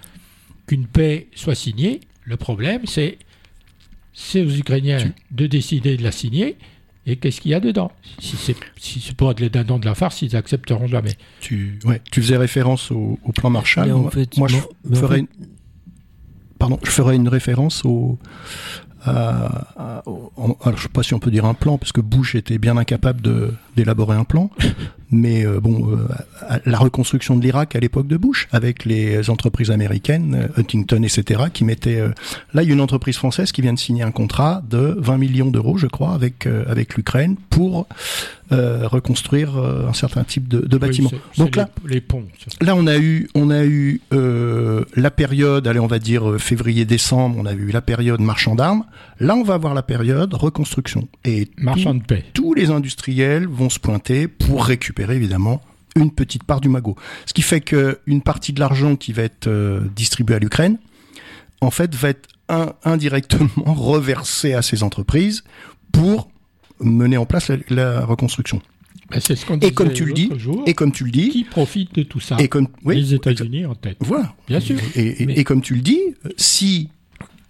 [0.66, 2.01] qu'une paix soit signée.
[2.24, 3.18] Le problème, c'est
[4.12, 6.57] c'est aux Ukrainiens de décider de la signer.
[7.07, 7.93] Et qu'est-ce qu'il y a dedans?
[8.18, 11.12] Si c'est si pour être les dindons de la farce, ils accepteront jamais.
[11.41, 13.89] Tu, ouais, tu faisais référence au, plan Marshall.
[13.89, 15.26] moi, je ferais
[16.59, 18.18] pardon, je ferai une référence au,
[19.07, 20.02] alors
[20.64, 22.76] je ne sais pas si on peut dire un plan, parce que Bush était bien
[22.76, 23.20] incapable
[23.76, 24.50] d'élaborer un plan,
[25.11, 26.09] mais euh, bon, euh,
[26.64, 31.44] la reconstruction de l'Irak à l'époque de Bush, avec les entreprises américaines, euh, Huntington, etc.,
[31.52, 32.02] qui mettaient...
[32.55, 35.18] là, il y a une entreprise française qui vient de signer un contrat de 20
[35.18, 37.86] millions d'euros, je crois, avec, avec l'Ukraine, pour
[38.53, 41.11] euh, reconstruire euh, un certain type de, de bâtiment.
[41.12, 42.24] Oui, Donc là, les, les ponts.
[42.61, 47.36] là on a eu, on a eu euh, la période, allez on va dire février-décembre,
[47.38, 48.84] on a eu la période marchand d'armes.
[49.20, 51.09] Là on va avoir la période reconstruction.
[51.24, 52.24] Et Marchand de paix.
[52.34, 55.62] tous les industriels vont se pointer pour récupérer évidemment
[55.97, 56.97] une petite part du magot.
[57.24, 60.76] Ce qui fait que une partie de l'argent qui va être euh, distribué à l'Ukraine,
[61.61, 65.45] en fait, va être in- indirectement reversé à ces entreprises
[65.92, 66.28] pour
[66.85, 68.61] mener en place la, la reconstruction.
[69.11, 70.62] Ben, c'est ce qu'on Et comme tu le dis, jour.
[70.66, 73.66] Et comme tu le dis, qui profite de tout ça et comme oui, Les États-Unis
[73.66, 73.97] en tête.
[74.01, 74.35] voilà.
[74.49, 74.78] Bien sûr.
[74.97, 76.01] Et, et- Mais- et comme tu le dis,
[76.37, 76.89] si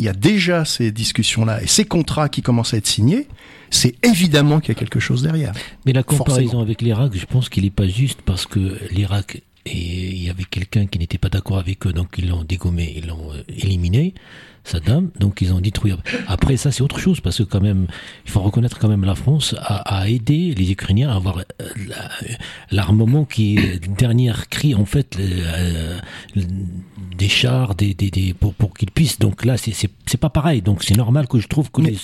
[0.01, 3.29] il y a déjà ces discussions-là et ces contrats qui commencent à être signés,
[3.71, 5.53] c'est évidemment qu'il y a quelque chose derrière.
[5.87, 6.63] Mais la comparaison Forcément.
[6.63, 10.45] avec l'Irak, je pense qu'il n'est pas juste parce que l'Irak et il y avait
[10.45, 14.13] quelqu'un qui n'était pas d'accord avec eux, donc ils l'ont dégommé, ils l'ont euh, éliminé,
[14.65, 15.93] Saddam, donc ils ont détruit.
[16.27, 17.87] Après ça, c'est autre chose parce que quand même,
[18.25, 21.43] il faut reconnaître quand même la France a, a aidé les Ukrainiens à avoir euh,
[21.89, 22.09] la-
[22.71, 25.99] l'armement qui est le dernier cri en fait, euh,
[26.35, 26.43] le-
[27.17, 29.19] des chars, des, des, des pour, pour qu'ils puissent.
[29.19, 30.63] Donc là, c'est pas pareil.
[30.63, 31.95] Donc c'est normal que je trouve que Mais-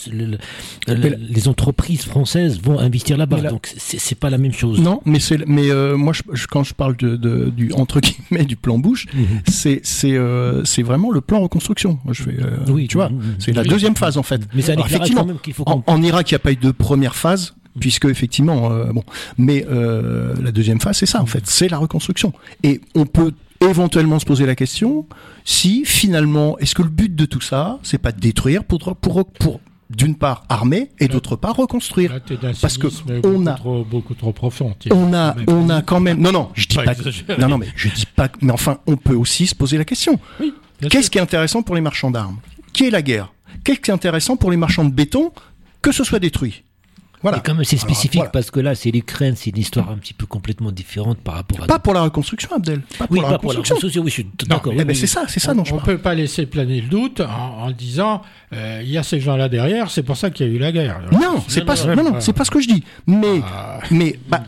[0.87, 3.41] les, entreprises françaises vont investir là-bas.
[3.41, 4.81] Donc c'est pas la même chose.
[4.81, 8.01] Non, mais c'est mais euh, moi je, je- quand je parle de, de- du entre
[8.01, 9.41] guillemets du plan Bush, Mhm.
[9.49, 11.99] c'est c'est euh, c'est vraiment le plan reconstruction.
[12.11, 14.41] Je fais euh, Oui, tu vois, c'est la deuxième phase en fait.
[14.55, 16.53] Mais ça Alors, effectivement, quand même qu'il faut En, en Irak, il n'y a pas
[16.53, 19.05] eu de première phase, puisque effectivement, euh, bon,
[19.39, 22.33] mais euh, la deuxième phase, c'est ça en fait, c'est la reconstruction.
[22.63, 25.07] Et on peut éventuellement se poser la question
[25.45, 29.25] si finalement, est-ce que le but de tout ça, c'est pas de détruire pour pour,
[29.27, 32.13] pour d'une part armer et d'autre part reconstruire?
[32.13, 32.21] Là,
[32.61, 32.87] Parce que
[33.27, 34.75] on a- trop, beaucoup trop profond.
[34.93, 36.21] On a, on a quand même.
[36.21, 37.37] Non, non, je dis Pas.
[37.39, 38.29] Non, non, mais je dis pas.
[38.41, 40.19] Mais enfin, on peut aussi se poser la question.
[40.41, 40.55] Oui,
[40.89, 42.39] Qu'est-ce qui est intéressant pour les marchands d'armes?
[42.73, 43.33] Qui est la guerre?
[43.65, 45.33] Qu'est-ce qui est intéressant pour les marchands de béton?
[45.83, 46.63] Que ce soit détruit.
[47.23, 47.37] Voilà.
[47.37, 48.31] Et quand même, c'est Alors, spécifique voilà.
[48.31, 51.63] parce que là, c'est l'Ukraine, c'est une histoire un petit peu complètement différente par rapport
[51.63, 51.67] à.
[51.67, 52.81] Pas pour la reconstruction, Abdel.
[52.99, 53.75] Pas pour oui, la pas pour la reconstruction.
[53.77, 54.03] reconstruction.
[54.03, 54.73] Oui, je suis Non, d'accord.
[54.75, 55.97] Oui, oui, c'est ça, c'est ça dont je on parle.
[55.97, 58.23] peut pas laisser planer le doute en, en disant
[58.55, 60.73] euh, il y a ces gens-là derrière, c'est pour ça qu'il y a eu la
[60.73, 61.01] guerre.
[61.13, 62.21] Non, c'est pas, non, non, non, non.
[62.21, 62.85] c'est pas ce que je dis.
[63.07, 64.43] Mais, Ah, mais, bah,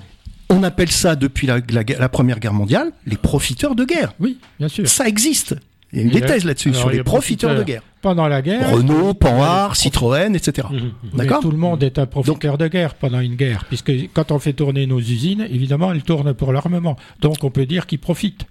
[0.49, 4.15] on appelle ça depuis la, la, la Première Guerre mondiale les profiteurs de guerre.
[4.19, 4.89] oui, bien sûr.
[4.89, 5.55] Ça existe.
[5.93, 7.83] Il y a eu des thèses là-dessus sur les profiteurs de profiteurs.
[7.83, 7.83] guerre.
[8.01, 10.67] Pendant la guerre, Renault, Panhard, Citroën, etc.
[10.71, 10.93] Mhm.
[11.13, 14.33] mais D'accord tout le monde est un profiteur de guerre pendant une guerre, puisque quand
[14.33, 16.97] on fait tourner nos usines, évidemment, elles tournent pour l'armement.
[17.21, 18.47] Donc on peut dire qu'ils profitent.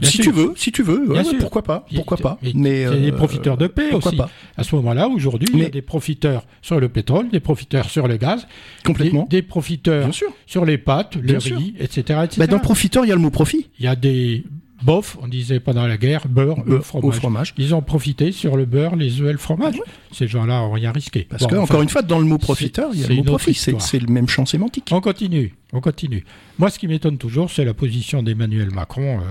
[0.00, 0.24] Bien Si sûr.
[0.26, 2.38] tu veux, si tu veux, ouais, pourquoi pas, pourquoi pas.
[2.42, 4.16] Mais Mais il y a des euh, profiteurs de paix aussi.
[4.16, 4.28] pas.
[4.56, 8.06] À ce moment-là, aujourd'hui, il y a des profiteurs sur le pétrole, des profiteurs sur
[8.06, 8.46] le gaz,
[8.84, 9.26] Complètement.
[9.30, 10.28] des, des profiteurs Bien sûr.
[10.46, 11.56] sur les pâtes, le Bien sûr.
[11.56, 12.20] riz, etc.
[12.24, 12.36] etc.
[12.38, 13.68] Bah, dans profiteur, il y a le mot profit.
[13.78, 14.44] Il y a des
[14.82, 17.08] bofs, on disait pendant la guerre, beurre, œufs, fromage.
[17.08, 17.54] Au fromage.
[17.58, 19.80] Ils ont profité sur le beurre, les œufs et le fromage.
[20.12, 21.26] Ces gens-là ont rien risqué.
[21.28, 23.16] Parce Bon, que, enfin, encore une fois, dans le mot profiteur, il y a le
[23.16, 23.54] mot profit.
[23.54, 24.88] C'est le même champ sémantique.
[24.90, 26.24] On continue, on continue.
[26.58, 29.22] Moi, ce qui m'étonne toujours, c'est la position d'Emmanuel Macron euh,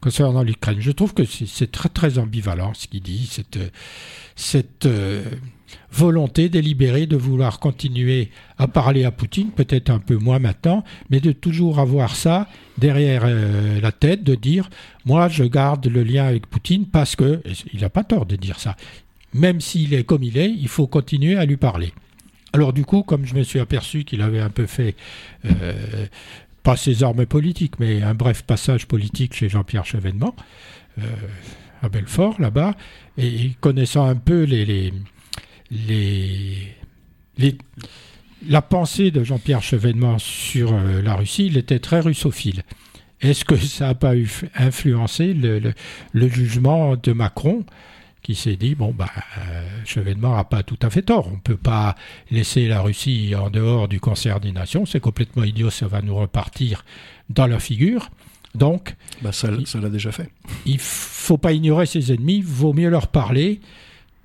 [0.00, 0.76] concernant l'Ukraine.
[0.80, 3.58] Je trouve que c'est très très ambivalent ce qu'il dit, cette,
[4.36, 5.22] cette euh,
[5.92, 11.20] volonté délibérée de vouloir continuer à parler à Poutine, peut-être un peu moins maintenant, mais
[11.20, 12.48] de toujours avoir ça
[12.78, 14.70] derrière euh, la tête, de dire,
[15.04, 18.58] moi je garde le lien avec Poutine parce que, il n'a pas tort de dire
[18.58, 18.76] ça,
[19.32, 21.92] même s'il est comme il est, il faut continuer à lui parler.
[22.52, 24.94] Alors du coup, comme je me suis aperçu qu'il avait un peu fait,
[25.44, 26.06] euh,
[26.62, 30.34] pas ses armes politiques, mais un bref passage politique chez Jean-Pierre Chevènement,
[30.98, 31.02] euh,
[31.82, 32.74] à Belfort, là-bas,
[33.18, 34.92] et connaissant un peu les,
[35.88, 36.74] les,
[37.38, 37.58] les-
[38.48, 42.62] la pensée de Jean-Pierre Chevènement sur euh, la Russie, il était très russophile.
[43.20, 45.72] Est-ce que ça n'a pas eu, influencé le, le-
[46.12, 47.64] le jugement de Macron
[48.22, 51.28] qui s'est dit bon bah euh, Chevènement n'a pas tout à fait tort.
[51.28, 51.94] On ne peut pas
[52.30, 54.84] laisser la Russie en dehors du concert des nations.
[54.86, 55.70] C'est complètement idiot.
[55.70, 56.84] Ça va nous repartir
[57.30, 58.10] dans la figure.
[58.54, 60.28] Donc Bah, ça l'a déjà fait.
[60.66, 62.40] il faut pas ignorer ses ennemis.
[62.42, 63.60] Vaut mieux leur parler,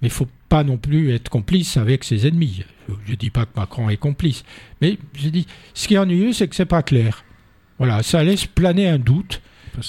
[0.01, 2.63] mais il faut pas non plus être complice avec ses ennemis.
[3.05, 4.43] Je ne dis pas que Macron est complice,
[4.81, 7.23] mais je dis ce qui est ennuyeux, c'est que c'est pas clair.
[7.77, 9.41] Voilà, ça laisse planer un doute.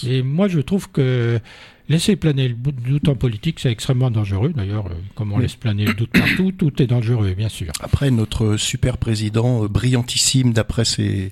[0.06, 1.40] Et moi, je trouve que
[1.91, 4.53] laisser planer le doute en politique, c'est extrêmement dangereux.
[4.55, 5.43] D'ailleurs, euh, comme on Oui.
[5.43, 7.72] laisse planer le doute partout, tout est dangereux, bien sûr.
[7.80, 11.30] Après, notre super président, euh, brillantissime d'après ses,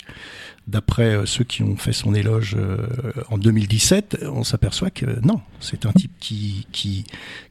[0.67, 2.57] d'après euh, ceux qui ont fait son éloge
[3.31, 7.05] en 2017, on s'aperçoit que non, c'est un type qui, qui,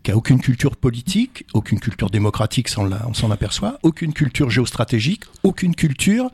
[0.03, 5.24] qui a aucune culture politique, aucune culture démocratique, ça, on s'en aperçoit, aucune culture géostratégique,
[5.43, 6.30] aucune culture.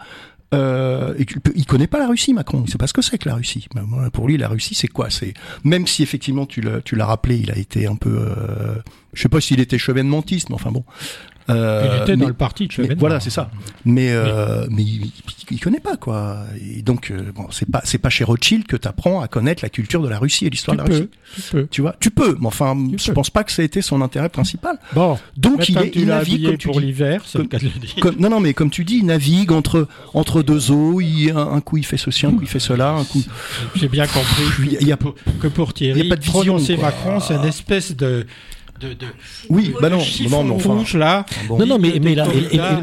[0.54, 1.14] Euh,
[1.56, 2.64] il connaît pas la Russie, Macron.
[2.66, 3.68] Il sait pas ce que c'est que la Russie.
[4.12, 5.10] Pour lui, la Russie, c'est quoi?
[5.10, 5.34] C'est
[5.64, 8.76] même si effectivement tu l'as, tu l'as rappelé, il a été un peu, euh,
[9.14, 10.84] je sais pas s'il était chevènementiste, mais enfin bon,
[11.50, 13.50] Euh, il était dans le parti de Voilà, c'est ça.
[13.86, 15.12] Mais euh, mais il,
[15.52, 16.46] il, connaît pas quoi.
[16.62, 19.64] Et donc euh, bon, c'est pas c'est pas chez Rothschild que tu apprends à connaître
[19.64, 21.10] la culture de la Russie et l'histoire de la Russie.
[21.36, 21.68] Tu peux.
[21.68, 22.38] Tu vois, tu peux.
[22.40, 24.78] Mais enfin, je pense pas que ça a été son intérêt principal.
[24.94, 25.18] Bon.
[25.36, 27.24] Donc il, est, il navigue comme tu pour l'hiver,
[28.02, 31.02] comme, non non mais comme tu dis, il navigue entre entre deux eaux.
[31.02, 33.24] Il, un, coup il fait ceci, un coup il fait cela, un coup.
[33.76, 34.78] J'ai bien compris.
[34.80, 37.46] Il y a, que pour Thierry, il y a pas de vision, Macron, c'est une
[37.46, 38.26] espèce de
[38.84, 39.06] de, de,
[39.50, 39.98] oui, bah non,
[40.30, 41.26] non, mais enfin, là.
[41.50, 42.28] non, non, mais, mais, la,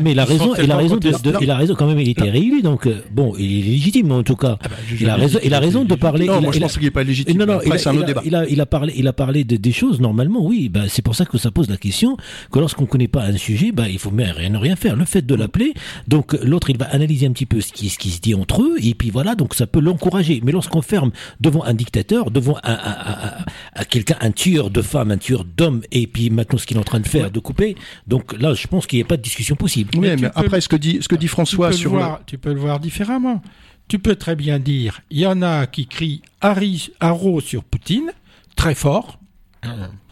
[0.00, 1.98] mais, la raison, il a raison, de, il a raison quand même.
[1.98, 4.58] Il était réélu, donc euh, bon, il est légitime en tout cas.
[4.62, 6.26] Ah bah, il a raison, il a raison de parler.
[6.26, 7.38] Non, moi je pense qu'il n'est pas légitime.
[7.38, 8.22] Non, non, Après, c'est un autre débat.
[8.24, 10.44] Il a, il a parlé, il a parlé de, des choses normalement.
[10.44, 12.16] Oui, bah, c'est pour ça que ça pose la question
[12.50, 14.96] que lorsqu'on connaît pas un sujet, bah, il faut rien, rien faire.
[14.96, 15.74] Le fait de l'appeler,
[16.08, 18.62] donc l'autre, il va analyser un petit peu ce qui, ce qui se dit entre
[18.62, 20.40] eux, et puis voilà, donc ça peut l'encourager.
[20.44, 23.44] Mais lorsqu'on ferme devant un dictateur, devant un, un,
[23.76, 26.80] un, quelqu'un, un tueur de femmes, un tueur d'hommes, et puis maintenant ce qu'il est
[26.80, 27.76] en train de faire, de couper.
[28.06, 29.90] Donc là, je pense qu'il n'y a pas de discussion possible.
[29.96, 31.90] Oui, mais, après, ce que dit, ce que dit François sur.
[31.90, 33.42] Voir, Tu peux le voir différemment.
[33.88, 38.12] Tu peux très bien dire il y en a qui crient Haro sur Poutine,
[38.54, 39.18] très fort,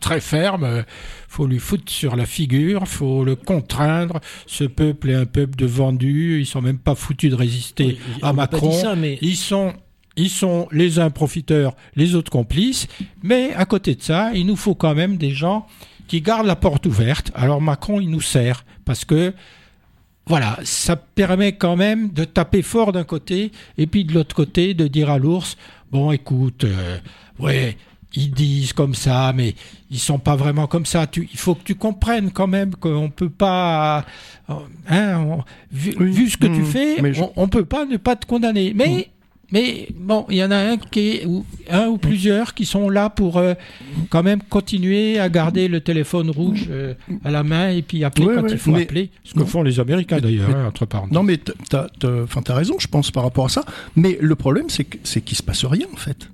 [0.00, 0.84] très ferme,
[1.28, 4.20] faut lui foutre sur la figure, faut le contraindre.
[4.46, 8.32] Ce peuple est un peuple de vendus, ils sont même pas foutus de résister à
[8.32, 8.72] Macron.
[9.20, 9.74] Ils sont
[10.18, 12.88] ils sont les uns profiteurs, les autres complices,
[13.22, 15.66] mais à côté de ça, il nous faut quand même des gens
[16.08, 17.30] qui gardent la porte ouverte.
[17.34, 19.32] Alors Macron, il nous sert, parce que,
[20.26, 24.74] voilà, ça permet quand même de taper fort d'un côté, et puis de l'autre côté,
[24.74, 25.56] de dire à l'ours,
[25.92, 26.98] bon, écoute, euh,
[27.38, 27.76] ouais,
[28.14, 29.54] ils disent comme ça, mais
[29.90, 31.06] ils sont pas vraiment comme ça.
[31.06, 34.04] Tu, il faut que tu comprennes quand même qu'on peut pas,
[34.88, 36.64] hein, vu, ce que tu mmh.
[36.64, 36.96] fais,
[37.36, 38.72] on, ne peut pas ne pas te condamner.
[38.74, 39.17] Mais mmh.
[39.50, 43.08] Mais bon, il y en a un, qui ou, un ou plusieurs qui sont là
[43.08, 43.54] pour euh,
[44.10, 46.92] quand même continuer à garder le téléphone rouge euh,
[47.24, 49.10] à la main et puis appeler quand il faut appeler.
[49.24, 51.14] Ce que font les Américains d'ailleurs, hein, entre parenthèses.
[51.14, 53.64] Non, mais tu as, raison, je pense, par rapport à ça.
[53.96, 56.28] Mais le problème, c'est qu'il ne se passe rien en fait.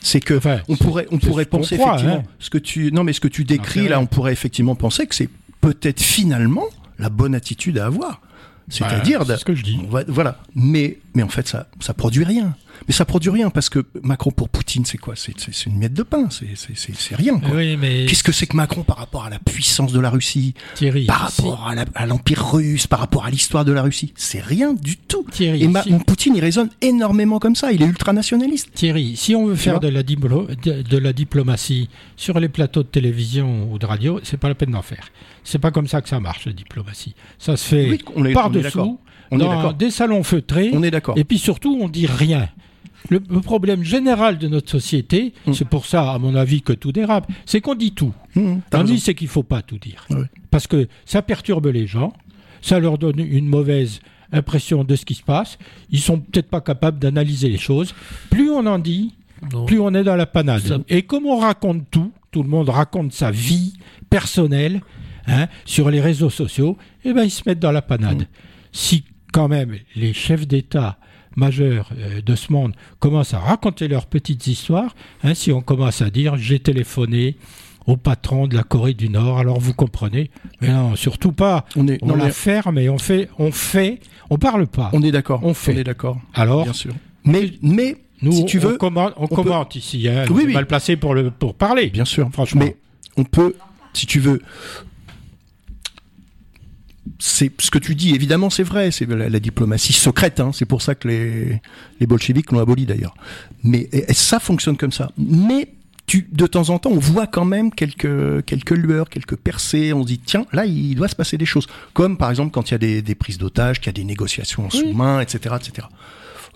[0.00, 2.30] C'est que on pourrait, on pourrait penser effectivement hein.
[2.38, 5.14] ce que tu, non mais ce que tu décris là, on pourrait effectivement penser que
[5.14, 5.28] c'est
[5.60, 6.64] peut-être finalement
[6.98, 8.20] la bonne attitude à avoir.
[8.68, 9.78] C'est-à-dire, ce que je dis.
[10.08, 10.38] Voilà.
[10.54, 12.54] Mais, mais en fait, ça, ça produit rien.
[12.86, 15.14] Mais ça produit rien parce que Macron pour Poutine, c'est quoi?
[15.16, 16.28] C'est une miette de pain.
[16.30, 17.40] C'est rien.
[17.52, 20.54] Oui, mais qu'est-ce que c'est que Macron par rapport à la puissance de la Russie,
[20.74, 24.12] Thierry, par rapport à l'empire russe, par rapport à l'histoire de la Russie?
[24.16, 25.24] C'est rien du tout.
[25.30, 27.72] Thierry, Et Poutine, il résonne énormément comme ça.
[27.72, 28.72] Il est ultranationaliste.
[28.74, 33.70] Thierry, si on veut faire de la, de la diplomatie sur les plateaux de télévision
[33.70, 35.08] ou de radio, c'est pas la peine d'en faire.
[35.44, 37.14] C'est pas comme ça que ça marche, la diplomatie.
[37.38, 37.98] Ça se fait
[38.32, 38.98] par-dessous,
[39.30, 40.70] dans des salons feutrés.
[40.72, 41.16] On est d'accord.
[41.18, 42.48] Et puis surtout, on dit rien.
[43.10, 45.52] Le, problème général de notre société, mm.
[45.54, 48.12] c'est pour ça, à mon avis, que tout dérape, c'est qu'on dit tout.
[48.34, 50.06] Mm, on dit, c'est qu'il faut pas tout dire.
[50.50, 52.12] Parce que ça perturbe les gens,
[52.60, 54.00] ça leur donne une mauvaise
[54.32, 55.58] impression de ce qui se passe.
[55.90, 57.94] Ils sont peut-être pas capables d'analyser les choses.
[58.30, 59.14] Plus on en dit,
[59.66, 60.84] plus on est dans la panade.
[60.88, 63.74] Et comme on raconte tout, tout le monde raconte sa vie
[64.10, 64.82] personnelle,
[65.28, 68.22] Hein, sur les réseaux sociaux, eh ben, ils se mettent dans la panade.
[68.22, 68.26] Mm.
[68.72, 70.98] Si quand même les chefs d'État
[71.38, 76.02] majeurs euh, de ce monde commencent à raconter leurs petites histoires, hein, si on commence
[76.02, 77.36] à dire j'ai téléphoné
[77.86, 80.30] au patron de la Corée du Nord, alors vous comprenez.
[80.60, 81.64] Mais non, surtout pas.
[81.74, 84.90] On, est, on la ferme et on fait, on fait, on parle pas.
[84.92, 85.40] On est d'accord.
[85.42, 85.74] On fait.
[85.74, 86.20] On est d'accord.
[86.34, 86.92] Alors, bien sûr.
[87.24, 90.06] Mais, mais nous, si tu veux, on commente, on commente ici.
[90.06, 91.88] Hein, oui, mal placé pour le pour parler.
[91.88, 92.60] Bien sûr, franchement.
[92.62, 92.76] Mais
[93.16, 93.54] on peut,
[93.94, 94.42] si tu veux,
[97.18, 98.90] c'est ce que tu dis, évidemment, c'est vrai.
[98.90, 100.40] C'est la, diplomatie secrète.
[100.40, 101.60] Hein, c'est pour ça que les,
[102.00, 103.14] les bolcheviks l'ont aboli d'ailleurs.
[103.62, 105.10] Mais ça fonctionne comme ça.
[105.16, 105.68] Mais
[106.06, 109.92] tu, de temps en temps, on voit quand même quelques quelques lueurs, quelques percées.
[109.92, 111.66] On se dit tiens, là, il doit se passer des choses.
[111.92, 114.04] Comme par exemple quand il y a des, des prises d'otages, qu'il y a des
[114.04, 115.86] négociations en sous-main, etc., etc.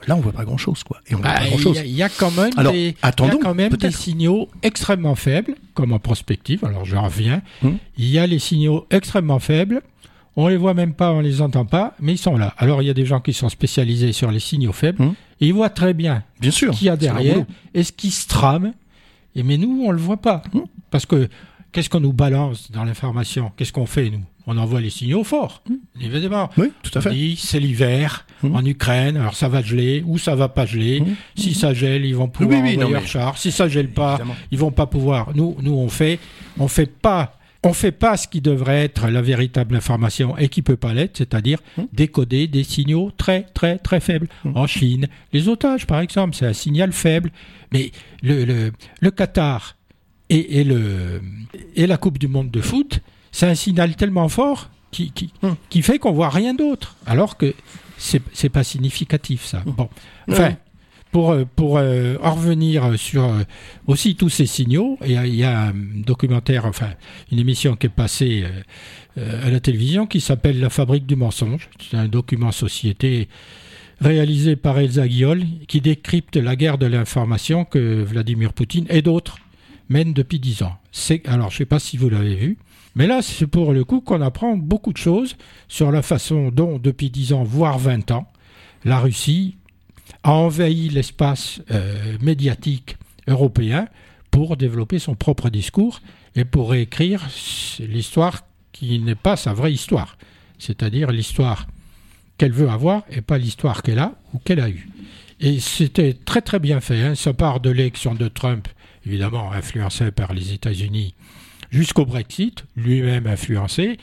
[0.09, 1.01] Là, on voit pas grand-chose, quoi.
[1.07, 1.81] Et on voit bah, pas grand-chose.
[1.85, 5.55] Il y, a quand même, des, attendons, y a quand même des signaux extrêmement faibles,
[5.75, 6.65] comme en prospective.
[6.65, 7.41] Alors, je reviens.
[7.63, 7.79] Hum.
[7.99, 9.83] Il y a les signaux extrêmement faibles
[10.37, 12.55] on les voit même pas, on les entend pas, mais ils sont là.
[12.59, 15.15] Alors il y a des gens qui sont spécialisés sur les signaux faibles, hum.
[15.41, 18.29] et ils voient très bien, bien ce qu'il y a derrière et ce qui se
[18.29, 18.73] trame.
[19.35, 20.65] Et mais nous, on le voit pas, hum.
[20.91, 21.29] parce que
[21.73, 23.53] qu'est-ce qu'on nous balance dans l'information?
[23.57, 24.23] Qu'est-ce qu'on fait nous?
[24.47, 25.77] On envoie les signaux forts, hum.
[26.01, 26.49] évidemment.
[26.57, 27.11] Oui, tout à fait.
[27.11, 31.03] dit c'est l'hiver en Ukraine, alors ça va geler ou ça va pas geler.
[31.37, 33.37] Si ça gèle, ils vont pouvoir oui, envoyer chars.
[33.37, 34.19] Si ça gèle pas,
[34.51, 35.31] ils vont pas pouvoir.
[35.35, 36.19] Nous, nous on fait,
[36.59, 40.49] on fait pas on ne fait pas ce qui devrait être la véritable information et
[40.49, 41.87] qui peut pas l'être, c'est-à-dire hum.
[41.93, 44.29] décoder des signaux très très très faibles.
[44.45, 44.57] Hum.
[44.57, 47.31] En Chine, les otages par exemple, c'est un signal faible,
[47.73, 47.93] mais
[48.23, 49.77] le, le, Qatar
[50.29, 51.21] et, le,
[51.77, 53.01] et la Coupe du Monde de foot,
[53.31, 55.33] c'est un signal tellement fort qui, qui,
[55.69, 56.97] qui fait qu'on voit rien d'autre.
[57.07, 57.55] Alors que
[57.99, 59.63] c'est pas significatif, ça.
[59.65, 59.89] Bon.
[60.29, 60.57] Enfin.
[61.13, 63.43] Pour, euh, pour euh, en revenir sur euh,
[63.87, 66.89] aussi tous ces signaux, il y, a, un documentaire, enfin,
[67.31, 68.45] une émission qui est passée
[69.17, 71.69] à la télévision qui s'appelle La fabrique du mensonge.
[71.79, 73.29] C'est un document société
[74.01, 79.37] réalisé par Elsa Guiol qui décrypte la guerre de l'information que Vladimir Poutine et d'autres
[79.91, 80.79] mènent depuis dix ans.
[81.27, 82.57] Alors, je ne sais pas si vous l'avez vu,
[82.95, 85.37] mais là, c'est pour le coup qu'on apprend beaucoup de choses
[85.69, 88.27] sur la façon dont, depuis dix ans, voire 20 ans,
[88.85, 89.57] la Russie
[90.25, 92.97] a envahi l'espace euh, médiatique
[93.27, 93.89] européen
[94.31, 96.01] pour développer son propre discours
[96.37, 97.29] et pour réécrire
[97.81, 98.43] l'histoire
[98.73, 100.17] qui n'est pas sa vraie histoire,
[100.59, 101.67] c'est-à-dire l'histoire
[102.39, 104.89] qu'elle veut avoir et pas l'histoire qu'elle a ou qu'elle a eue.
[105.41, 107.03] Et c'était très très bien fait.
[107.03, 107.15] hein.
[107.15, 108.69] Ça part de l'élection de Trump,
[109.05, 111.15] évidemment influencé par les États-Unis,
[111.71, 113.99] jusqu'au Brexit, lui-même influencé.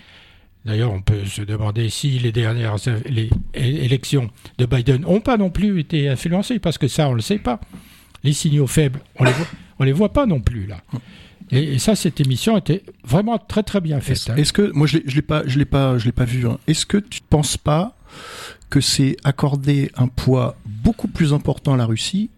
[0.66, 2.76] D'ailleurs, on peut se demander si les dernières
[3.08, 7.16] les élections de Biden n'ont pas non plus été influencées, parce que ça, on ne
[7.18, 7.60] le sait pas.
[8.24, 9.48] Les signaux faibles, on les voit,
[9.80, 10.82] on les voit pas non plus là.
[11.52, 14.30] Et, et ça, cette émission était vraiment très très bien faite.
[14.36, 14.54] Est-ce hein.
[14.54, 16.46] que moi je l'ai pas je l'ai pas je l'ai pas vu.
[16.46, 16.60] hein.
[16.68, 17.96] Est-ce que tu penses pas
[18.70, 22.30] que c'est accorder un poids beaucoup plus important à la Russie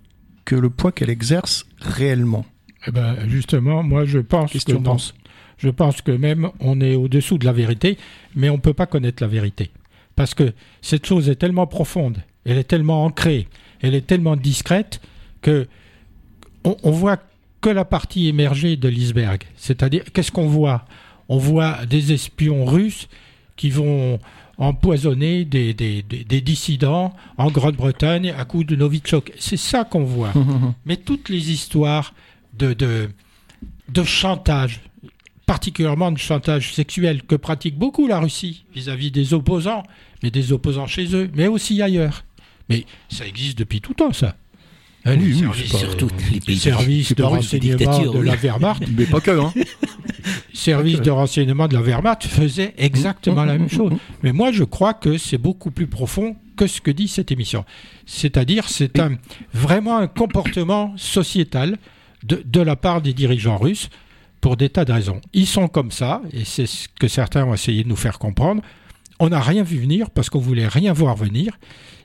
[0.46, 2.46] que le poids qu'elle exerce réellement?
[2.88, 4.92] Eh ben, justement, moi je pense Qu'est-ce que que tu non.
[4.92, 5.14] penses?
[5.62, 7.98] Je pense que même on est au-dessous de la vérité,
[8.36, 9.70] mais on ne peut pas connaître la vérité.
[10.16, 13.48] Parce que cette chose est tellement profonde, elle est tellement ancrée,
[13.82, 15.02] elle est tellement discrète
[15.42, 15.68] que
[16.64, 17.18] on, on voit
[17.62, 19.44] que la partie émergée de l'iceberg.
[19.56, 20.86] C'est-à-dire, qu'est-ce qu'on voit?
[21.30, 23.08] On voit des espions russes
[23.56, 24.20] qui vont
[24.58, 29.32] empoisonner des, des- des- des dissidents en Grande-Bretagne à coup de Novichok.
[29.40, 30.34] C'est ça qu'on voit.
[30.86, 32.14] Mais toutes les histoires
[32.58, 33.10] de, de,
[33.90, 34.82] de chantage,
[35.52, 39.84] particulièrement de chantage sexuel, que pratique beaucoup la Russie vis-à-vis des opposants,
[40.24, 42.24] mais des opposants chez eux, mais aussi ailleurs.
[42.70, 44.38] Mais ça existe depuis tout temps, ça.
[45.04, 48.00] Hein, Oui, les oui, services, c'est pas- Surtout les les pays services c'est de renseignement
[48.14, 48.28] de oui.
[48.28, 49.54] la Wehrmacht, Mais pas que hein.
[50.54, 53.92] services de renseignement de la Wehrmacht faisaient exactement la même chose.
[54.24, 57.66] Mais moi, je crois que c'est beaucoup plus profond que ce que dit cette émission.
[58.06, 59.18] C'est-à-dire, c'est un,
[59.54, 61.78] vraiment un comportement sociétal
[62.24, 63.90] de, de la part des dirigeants russes
[64.42, 65.22] pour des tas de raisons.
[65.34, 68.62] Ils sont comme ça, et c'est ce que certains ont essayé de nous faire comprendre.
[69.20, 71.58] On n'a rien vu venir parce qu'on voulait rien voir venir.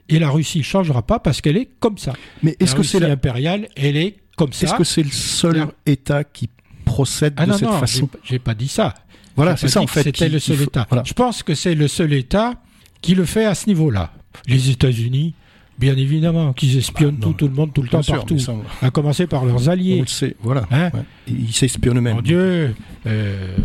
[0.09, 2.13] Et la Russie ne changera pas parce qu'elle est comme ça.
[2.43, 4.67] Mais est-ce que c'est impériale, elle est comme ça.
[4.67, 6.49] est-ce que c'est le seul La- État qui
[6.85, 8.95] procède Ah de non, cette non, façon j'ai- pas dit ça.
[9.35, 10.03] Voilà, c'est ça en fait.
[10.05, 10.87] C'était le seul faut- État.
[10.89, 11.03] Voilà.
[11.05, 12.55] Je pense que c'est le seul État
[13.01, 14.13] qui le fait à ce niveau-là.
[14.47, 15.35] Les États-Unis,
[15.79, 18.39] bien évidemment, qu'ils espionnent Bah, non, tout, tout le monde, tout le temps, sûr, partout.
[18.39, 20.01] ça, À commencer par leurs on alliés.
[20.01, 20.65] le sait, voilà.
[20.71, 21.01] Hein ouais.
[21.29, 22.17] Ils s'espionnent eux-mêmes.
[22.17, 22.75] Mon Dieu.
[23.07, 23.57] euh,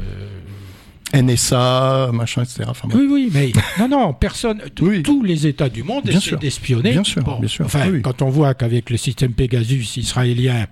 [1.14, 2.64] NSA, machin, etc.
[2.68, 2.88] Enfin.
[2.94, 4.62] Oui, oui, mais non, non, personne.
[4.82, 5.04] Oui.
[5.04, 6.92] Tous les États du monde essaient d'espionner.
[6.92, 7.66] Bien sûr, bien sûr.
[7.66, 8.02] Enfin, oui.
[8.02, 10.68] quand on voit qu'avec le système Pegasus israélien,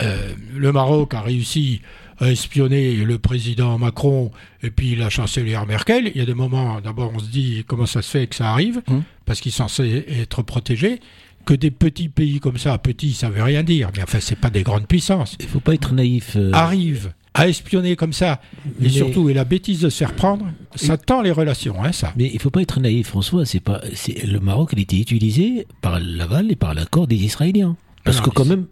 [0.00, 1.82] euh, le Maroc a réussi
[2.18, 4.30] à espionner le président Macron
[4.62, 7.86] et puis la chancelière Merkel, il y a des moments, d'abord on se dit comment
[7.86, 9.02] ça se fait que ça arrive, Hum.
[9.26, 11.00] parce qu'ils sont censés être protégés,
[11.44, 14.50] que des petits pays comme ça, petits ça veut rien dire, mais enfin c'est pas
[14.50, 16.36] des grandes puissances, Il faut pas être naïf.
[16.36, 20.12] euh, arrivent à espionner comme ça, et Mais- surtout, et la bêtise de se faire
[20.14, 22.12] prendre, ça tend les relations, hein, ça.
[22.16, 23.46] Mais il faut pas être naïf, François.
[23.46, 27.16] C'est pas, c'est le Maroc, il a été utilisé par l'aval et par l'accord des
[27.16, 27.74] Israéliens.
[28.04, 28.66] Parce Non, que mais quand même,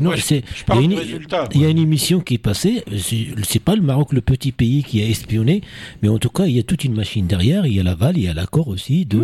[0.00, 2.82] non, c'est, il y a une- y a émission qui est passée.
[2.98, 5.60] C'est, pas le Maroc le petit pays qui a espionné,
[6.02, 7.66] mais en tout cas, il y a toute une machine derrière.
[7.66, 9.18] Il y a l'aval, il y a l'accord aussi de.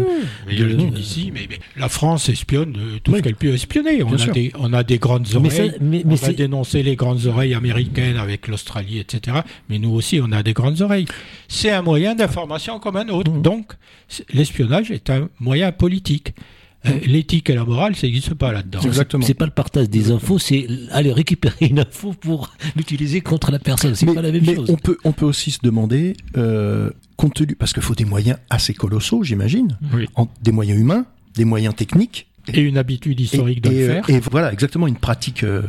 [0.47, 3.21] Mais il y a le de- Tunisie, mais, mais la France espionne euh, tout ce
[3.23, 4.03] qu'elle peut espionner.
[4.05, 5.71] On a, des, on a des grandes Mais oreilles.
[5.71, 9.39] ça- mais- on mais a dénoncé les grandes oreilles américaines avec l'Australie, etc.
[9.69, 11.07] Mais nous aussi, on a des grandes oreilles.
[11.49, 13.31] C'est un moyen d'information comme un autre.
[13.33, 13.43] Mhm.
[13.43, 13.73] Donc,
[14.33, 16.35] l'espionnage est un moyen politique.
[16.87, 18.79] Euh, L'éthique et la morale, ça n'existe pas là-dedans.
[18.81, 19.25] C'est exactement.
[19.27, 23.59] C'est pas le partage des infos, c'est aller récupérer une info pour l'utiliser contre la
[23.59, 23.95] personne.
[23.95, 24.71] C'est pas la même mais chose.
[24.71, 28.39] on peut, on peut aussi se demander, euh, compte tenu, parce qu'il faut des moyens
[28.49, 30.07] assez colossaux, j'imagine, Oui.
[30.43, 31.05] des moyens humains,
[31.35, 34.11] des moyens techniques, Et une habitude historique et, de le et, euh, faire.
[34.17, 35.45] et voilà, exactement, une pratique.
[35.45, 35.61] euh,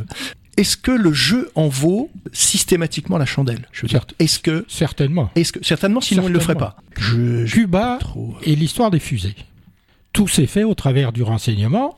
[0.56, 3.68] Est-ce que le jeu en vaut systématiquement la chandelle?
[3.72, 4.14] Je veux dire, Certes.
[4.18, 5.30] est-ce que, Certainement.
[5.36, 6.76] est-ce que, certainement, sinon il le ferait pas?
[6.98, 8.34] Je, je- Cuba trop.
[8.44, 9.34] et l'histoire des fusées.
[10.12, 11.96] Tout s'est fait au travers du renseignement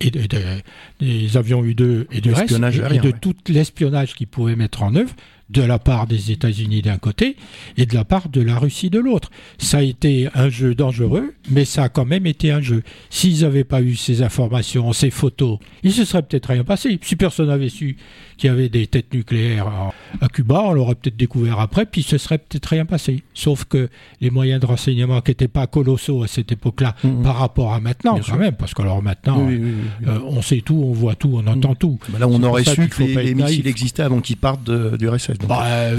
[0.00, 0.62] et de- de-
[1.00, 2.52] des avions U2 et du reste,
[2.92, 3.14] et, et de ouais.
[3.20, 5.12] tout l'espionnage qu'ils pouvaient mettre en œuvre
[5.52, 7.36] de la part des États-Unis d'un côté
[7.76, 9.30] et de la part de la Russie de l'autre.
[9.58, 12.82] Ça a été un jeu dangereux, mais ça a quand même été un jeu.
[13.10, 16.98] S'ils n'avaient pas eu ces informations, ces photos, il se serait peut-être rien passé.
[17.02, 17.96] Si personne n'avait su
[18.36, 22.18] qu'il y avait des têtes nucléaires à Cuba, on l'aurait peut-être découvert après, puis ce
[22.18, 23.22] serait peut-être rien passé.
[23.34, 23.88] Sauf que
[24.20, 27.22] les moyens de renseignement qui n'étaient pas colossaux à cette époque-là mm-hmm.
[27.22, 30.92] par rapport à maintenant, quand même, parce que alors maintenant, euh, on sait tout, on
[30.92, 31.76] voit tout, on entend mm.
[31.76, 31.98] tout.
[32.08, 35.38] Bah là, on aurait su que les, missiles existaient avant qu'ils partent du RSS.
[35.48, 35.98] Bah, euh,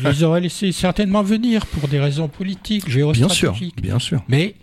[0.00, 3.80] ils les auraient laissés certainement venir pour des raisons politiques, géostratégiques.
[3.80, 4.24] Bien sûr, bien sûr.
[4.28, 4.54] Mais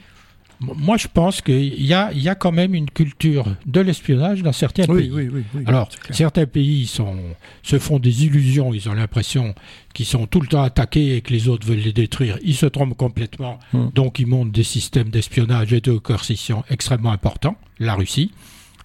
[0.60, 4.44] moi, je pense qu'il y a, il y a quand même une culture de l'espionnage
[4.44, 5.10] dans certains pays.
[5.10, 7.18] Oui, oui, oui, Alors, certains pays sont,
[7.64, 9.56] se font des illusions, ils ont l'impression
[9.94, 12.38] qu'ils sont tout le temps attaqués et que les autres veulent les détruire.
[12.44, 13.92] Ils se trompent complètement, hum.
[13.96, 18.32] donc ils montent des systèmes d'espionnage et de coercition extrêmement importants, la Russie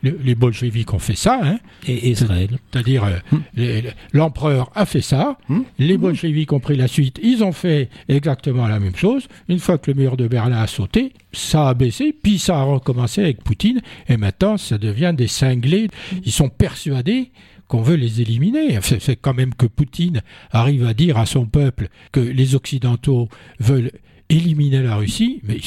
[0.04, 1.40] les bolcheviks ont fait ça.
[1.42, 1.58] Hein.
[1.86, 2.58] Et Israël.
[2.70, 3.88] C'est-à-dire, euh, hmm.
[4.12, 5.62] l'empereur a fait ça, hmm.
[5.78, 9.28] les bolcheviks ont pris la suite, ils ont fait exactement la même chose.
[9.48, 12.62] Une fois que le mur de Berlin a sauté, ça a baissé, puis ça a
[12.62, 15.88] recommencé avec Poutine, et maintenant ça devient des cinglés.
[16.24, 17.30] Ils sont persuadés
[17.68, 18.78] qu'on veut les éliminer.
[18.82, 23.28] C'est quand même que Poutine arrive à dire à son peuple que les Occidentaux
[23.58, 23.90] veulent
[24.28, 25.58] éliminer la Russie, mais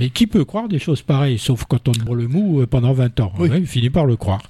[0.00, 2.94] mais qui peut croire des choses pareilles, sauf quand on prend le mou euh, pendant
[2.94, 3.32] 20 ans?
[3.38, 4.42] Il finit par le croire.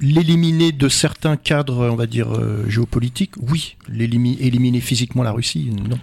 [0.00, 3.76] L'éliminer de certains cadres, on va dire, euh, géopolitiques, oui.
[3.92, 5.98] Éliminer physiquement la Russie, non.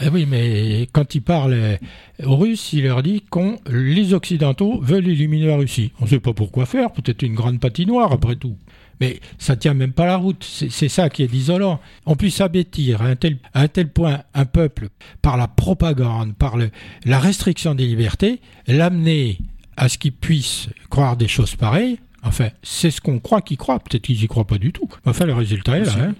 [0.00, 1.78] Eh oui, mais quand il parle
[2.24, 5.92] aux Russes, il leur dit que les Occidentaux veulent éliminer la Russie.
[6.00, 8.56] On ne sait pas pourquoi faire, peut-être une grande patinoire après tout.
[9.00, 10.44] Mais ça tient même pas la route.
[10.44, 11.80] C'est ça qui est désolant.
[12.06, 14.88] On puisse abêtir à un, tel, un tel point un peuple
[15.22, 16.70] par la propagande, par le,
[17.04, 19.38] la restriction des libertés, l'amener
[19.76, 21.98] à ce qu'il puisse croire des choses pareilles.
[22.22, 23.78] Enfin, c'est ce qu'on croit qu'il croit.
[23.80, 24.88] Peut-être qu'ils y croient pas du tout.
[25.04, 25.92] Enfin, le résultat est là.
[25.98, 26.14] Hein.